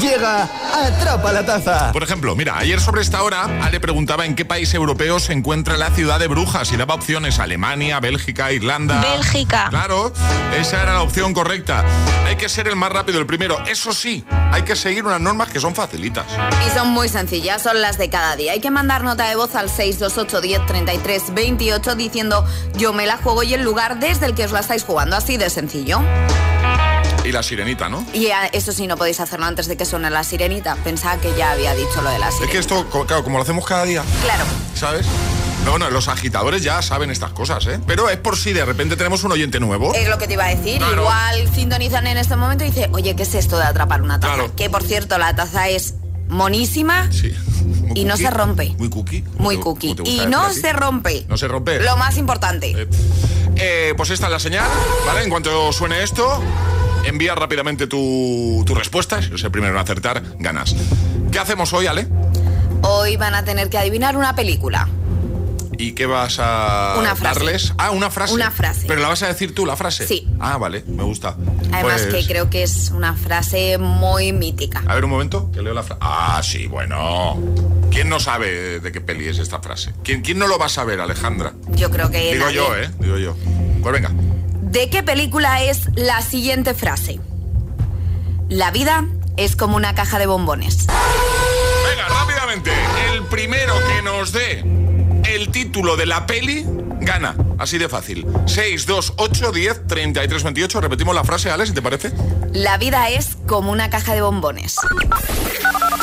Llega 0.00 0.48
Atrapa 0.72 1.32
la 1.32 1.46
Taza. 1.46 1.92
Por 1.92 2.02
ejemplo, 2.02 2.34
mira, 2.34 2.58
ayer 2.58 2.80
sobre 2.80 3.02
esta 3.02 3.22
hora 3.22 3.44
Ale 3.62 3.78
preguntaba 3.80 4.26
en 4.26 4.34
qué 4.34 4.44
país 4.44 4.72
europeo 4.74 5.20
se 5.20 5.32
encuentra 5.32 5.76
la 5.76 5.90
ciudad 5.90 6.18
de 6.18 6.26
Brujas 6.26 6.72
y 6.72 6.76
daba 6.76 6.94
opciones 6.94 7.38
Alemania, 7.38 8.00
Bélgica, 8.00 8.50
Irlanda. 8.52 9.00
Bélgica. 9.00 9.68
Claro, 9.70 10.12
esa 10.58 10.82
era 10.82 10.94
la 10.94 11.02
opción 11.02 11.32
correcta. 11.32 11.84
Hay 12.26 12.36
que 12.36 12.48
ser 12.48 12.66
el 12.68 12.76
más 12.76 12.90
rápido, 12.90 13.20
el 13.20 13.26
primero. 13.26 13.58
Eso 13.66 13.92
sí, 13.92 14.24
hay 14.50 14.62
que 14.62 14.74
seguir 14.74 15.04
unas 15.04 15.20
normas 15.20 15.48
que 15.48 15.60
son 15.60 15.74
facilitas. 15.74 16.26
Y 16.66 16.70
son 16.76 16.88
muy 16.88 17.08
sencillas, 17.08 17.62
son 17.62 17.80
las 17.80 17.98
de 17.98 18.10
cada 18.10 18.34
día. 18.36 18.52
Hay 18.52 18.60
que 18.60 18.70
mandar 18.70 19.04
nota 19.04 19.28
de 19.28 19.36
voz 19.36 19.54
al 19.54 19.68
628 19.68 20.40
10 20.40 20.66
33 20.66 21.34
28 21.34 21.94
diciendo 21.94 22.44
yo 22.74 22.92
me 22.92 23.06
la 23.06 23.18
juego 23.18 23.42
y 23.42 23.54
el 23.54 23.62
lugar 23.62 24.00
desde 24.00 24.26
el 24.26 24.34
que 24.34 24.44
os 24.46 24.52
la 24.52 24.60
estáis 24.60 24.82
jugando. 24.82 25.16
Así 25.16 25.36
de 25.36 25.50
sencillo. 25.50 26.00
Y 27.24 27.32
la 27.32 27.42
sirenita, 27.42 27.88
¿no? 27.88 28.04
Y 28.12 28.28
eso 28.52 28.72
sí, 28.72 28.86
no 28.86 28.96
podéis 28.96 29.18
hacerlo 29.20 29.46
antes 29.46 29.66
de 29.66 29.76
que 29.76 29.84
suene 29.86 30.10
la 30.10 30.22
sirenita. 30.24 30.76
Pensaba 30.84 31.16
que 31.20 31.34
ya 31.36 31.52
había 31.52 31.74
dicho 31.74 32.02
lo 32.02 32.10
de 32.10 32.18
la 32.18 32.28
Es 32.28 32.34
sirenita. 32.34 32.52
que 32.52 32.58
esto, 32.58 32.86
claro, 33.06 33.24
como 33.24 33.38
lo 33.38 33.42
hacemos 33.42 33.64
cada 33.64 33.84
día, 33.84 34.02
Claro. 34.22 34.44
¿sabes? 34.74 35.06
No, 35.64 35.70
Bueno, 35.70 35.88
los 35.88 36.08
agitadores 36.08 36.62
ya 36.62 36.82
saben 36.82 37.10
estas 37.10 37.32
cosas, 37.32 37.66
¿eh? 37.66 37.80
Pero 37.86 38.10
es 38.10 38.18
por 38.18 38.36
si 38.36 38.52
de 38.52 38.64
repente 38.66 38.96
tenemos 38.96 39.24
un 39.24 39.32
oyente 39.32 39.58
nuevo. 39.60 39.94
Es 39.94 40.06
lo 40.08 40.18
que 40.18 40.26
te 40.26 40.34
iba 40.34 40.44
a 40.44 40.54
decir. 40.54 40.76
Claro. 40.78 41.00
Igual 41.02 41.50
sintonizan 41.54 42.06
en 42.06 42.18
este 42.18 42.36
momento 42.36 42.64
y 42.64 42.68
dice, 42.70 42.90
oye, 42.92 43.16
¿qué 43.16 43.22
es 43.22 43.34
esto 43.34 43.56
de 43.56 43.64
atrapar 43.64 44.02
una 44.02 44.20
taza? 44.20 44.34
Claro. 44.34 44.54
Que 44.54 44.68
por 44.68 44.82
cierto, 44.82 45.16
la 45.16 45.34
taza 45.34 45.70
es 45.70 45.94
monísima 46.28 47.08
y 47.94 48.04
no 48.04 48.18
se 48.18 48.28
rompe. 48.30 48.74
Muy 48.78 48.90
cookie. 48.90 49.24
Muy 49.38 49.56
cookie. 49.58 49.94
Y 50.04 50.26
no 50.26 50.52
se 50.52 50.74
rompe. 50.74 51.24
No 51.28 51.38
se 51.38 51.48
rompe. 51.48 51.80
Lo 51.80 51.96
más 51.96 52.18
importante. 52.18 52.86
Eh, 53.56 53.94
pues 53.96 54.10
esta 54.10 54.26
es 54.26 54.32
la 54.32 54.38
señal, 54.40 54.68
¿vale? 55.06 55.22
En 55.22 55.30
cuanto 55.30 55.72
suene 55.72 56.02
esto, 56.02 56.42
envía 57.04 57.34
rápidamente 57.34 57.86
tu, 57.86 58.62
tu 58.66 58.74
respuesta. 58.74 59.20
Si 59.22 59.28
eres 59.28 59.44
el 59.44 59.50
primero 59.50 59.74
en 59.74 59.80
acertar, 59.80 60.22
ganas. 60.38 60.74
¿Qué 61.30 61.38
hacemos 61.38 61.72
hoy, 61.72 61.86
Ale? 61.86 62.06
Hoy 62.82 63.16
van 63.16 63.34
a 63.34 63.44
tener 63.44 63.70
que 63.70 63.78
adivinar 63.78 64.16
una 64.16 64.34
película. 64.34 64.88
¿Y 65.76 65.92
qué 65.92 66.06
vas 66.06 66.38
a 66.38 66.94
Una 67.00 67.16
frase. 67.16 67.40
darles? 67.40 67.72
Ah, 67.78 67.90
una 67.90 68.08
frase. 68.08 68.32
Una 68.32 68.52
frase. 68.52 68.84
¿Pero 68.86 69.00
la 69.00 69.08
vas 69.08 69.22
a 69.24 69.26
decir 69.26 69.54
tú, 69.56 69.66
la 69.66 69.74
frase? 69.76 70.06
Sí. 70.06 70.28
Ah, 70.38 70.56
vale, 70.56 70.84
me 70.86 71.02
gusta. 71.02 71.36
Además 71.72 72.02
Pues, 72.02 72.14
que 72.14 72.26
creo 72.28 72.48
que 72.48 72.62
es 72.62 72.92
una 72.92 73.14
frase 73.14 73.76
muy 73.78 74.32
mítica. 74.32 74.84
A 74.86 74.94
ver, 74.94 75.04
un 75.04 75.10
momento, 75.10 75.50
que 75.50 75.62
leo 75.62 75.74
la 75.74 75.82
frase. 75.82 75.98
Ah, 76.00 76.40
sí, 76.44 76.68
bueno. 76.68 77.36
¿Quién 77.90 78.08
no 78.08 78.20
sabe 78.20 78.78
de 78.78 78.92
qué 78.92 79.00
peli 79.00 79.26
es 79.26 79.38
esta 79.38 79.58
frase? 79.60 79.92
¿Quién, 80.04 80.22
quién 80.22 80.38
no 80.38 80.46
lo 80.46 80.58
va 80.58 80.66
a 80.66 80.68
saber, 80.68 81.00
Alejandra? 81.00 81.54
Yo 81.70 81.90
creo 81.90 82.08
que... 82.08 82.32
Digo 82.34 82.44
nadie. 82.44 82.56
yo, 82.56 82.76
¿eh? 82.76 82.90
Digo 83.00 83.18
yo. 83.18 83.36
Pues 83.82 83.92
venga. 83.92 84.10
¿De 84.74 84.90
qué 84.90 85.02
película 85.04 85.62
es 85.62 85.82
la 85.94 86.20
siguiente 86.20 86.74
frase? 86.74 87.20
La 88.48 88.72
vida 88.72 89.04
es 89.36 89.54
como 89.54 89.76
una 89.76 89.94
caja 89.94 90.18
de 90.18 90.26
bombones. 90.26 90.78
Venga, 90.88 92.08
rápidamente. 92.08 92.72
El 93.12 93.22
primero 93.26 93.72
que 93.86 94.02
nos 94.02 94.32
dé 94.32 94.64
el 95.32 95.50
título 95.52 95.96
de 95.96 96.06
la 96.06 96.26
peli 96.26 96.66
gana. 97.00 97.36
Así 97.56 97.78
de 97.78 97.88
fácil. 97.88 98.26
6, 98.46 98.84
2, 98.86 99.12
8, 99.16 99.52
10, 99.52 99.86
33, 99.86 100.42
28. 100.42 100.80
Repetimos 100.80 101.14
la 101.14 101.22
frase, 101.22 101.52
Ale, 101.52 101.66
si 101.66 101.72
te 101.72 101.80
parece. 101.80 102.10
La 102.52 102.76
vida 102.76 103.08
es 103.10 103.36
como 103.46 103.70
una 103.70 103.90
caja 103.90 104.14
de 104.14 104.22
bombones. 104.22 104.74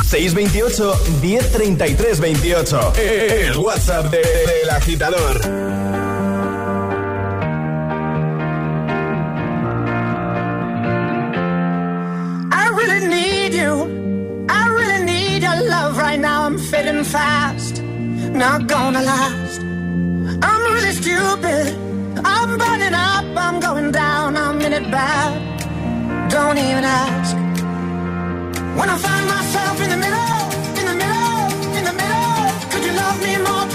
628 0.09 1.01
1033 1.22 2.19
28. 2.22 2.93
El 2.95 3.57
WhatsApp 3.57 4.05
de- 4.11 4.17
del 4.22 4.69
agitador. 4.69 5.41
Not 18.42 18.66
gonna 18.66 19.04
last. 19.04 19.62
I'm 20.42 20.62
really 20.74 20.94
stupid. 21.02 21.68
I'm 22.26 22.58
burning 22.58 22.96
up. 23.12 23.26
I'm 23.46 23.60
going 23.60 23.92
down. 23.92 24.36
I'm 24.36 24.60
in 24.62 24.74
it 24.74 24.89
bad. 24.89 25.32
Don't 26.32 26.58
even 26.58 26.84
ask. 26.84 27.36
When 28.80 28.89
I 28.89 28.98
find 28.98 29.26
myself 29.36 29.76
in 29.84 29.89
the 29.94 30.00
middle, 30.06 30.39
in 30.80 30.86
the 30.92 30.98
middle, 31.04 31.38
in 31.78 31.84
the 31.89 31.96
middle, 32.02 32.39
could 32.72 32.84
you 32.88 32.94
love 33.04 33.18
me 33.28 33.34
more? 33.48 33.70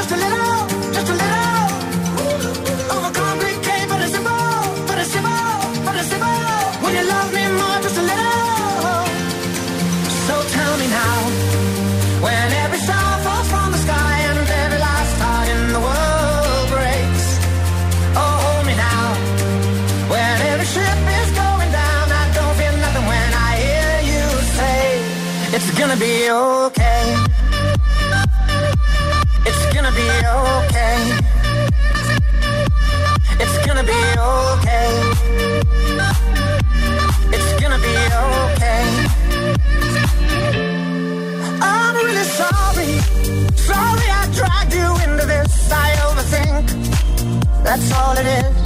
All 48.07 48.16
it 48.18 48.26
is. 48.26 48.66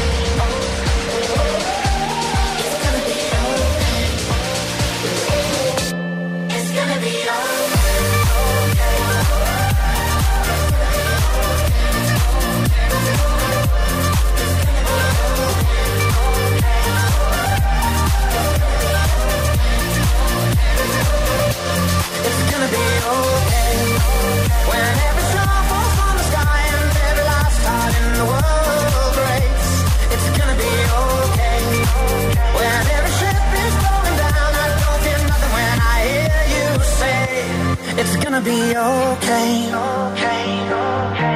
Be 38.43 38.75
okay. 38.75 39.69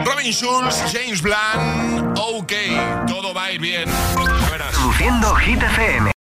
Robin 0.05 0.31
Schulz, 0.31 0.81
James 0.91 1.21
Blunt, 1.21 2.17
ok, 2.17 2.53
todo 3.07 3.33
va 3.33 3.45
a 3.45 3.51
ir 3.51 3.59
bien. 3.59 3.89
A 3.89 4.49
verás. 4.49 4.73
Produciendo 4.75 5.35
Hit 5.35 5.61
FM. 5.61 6.11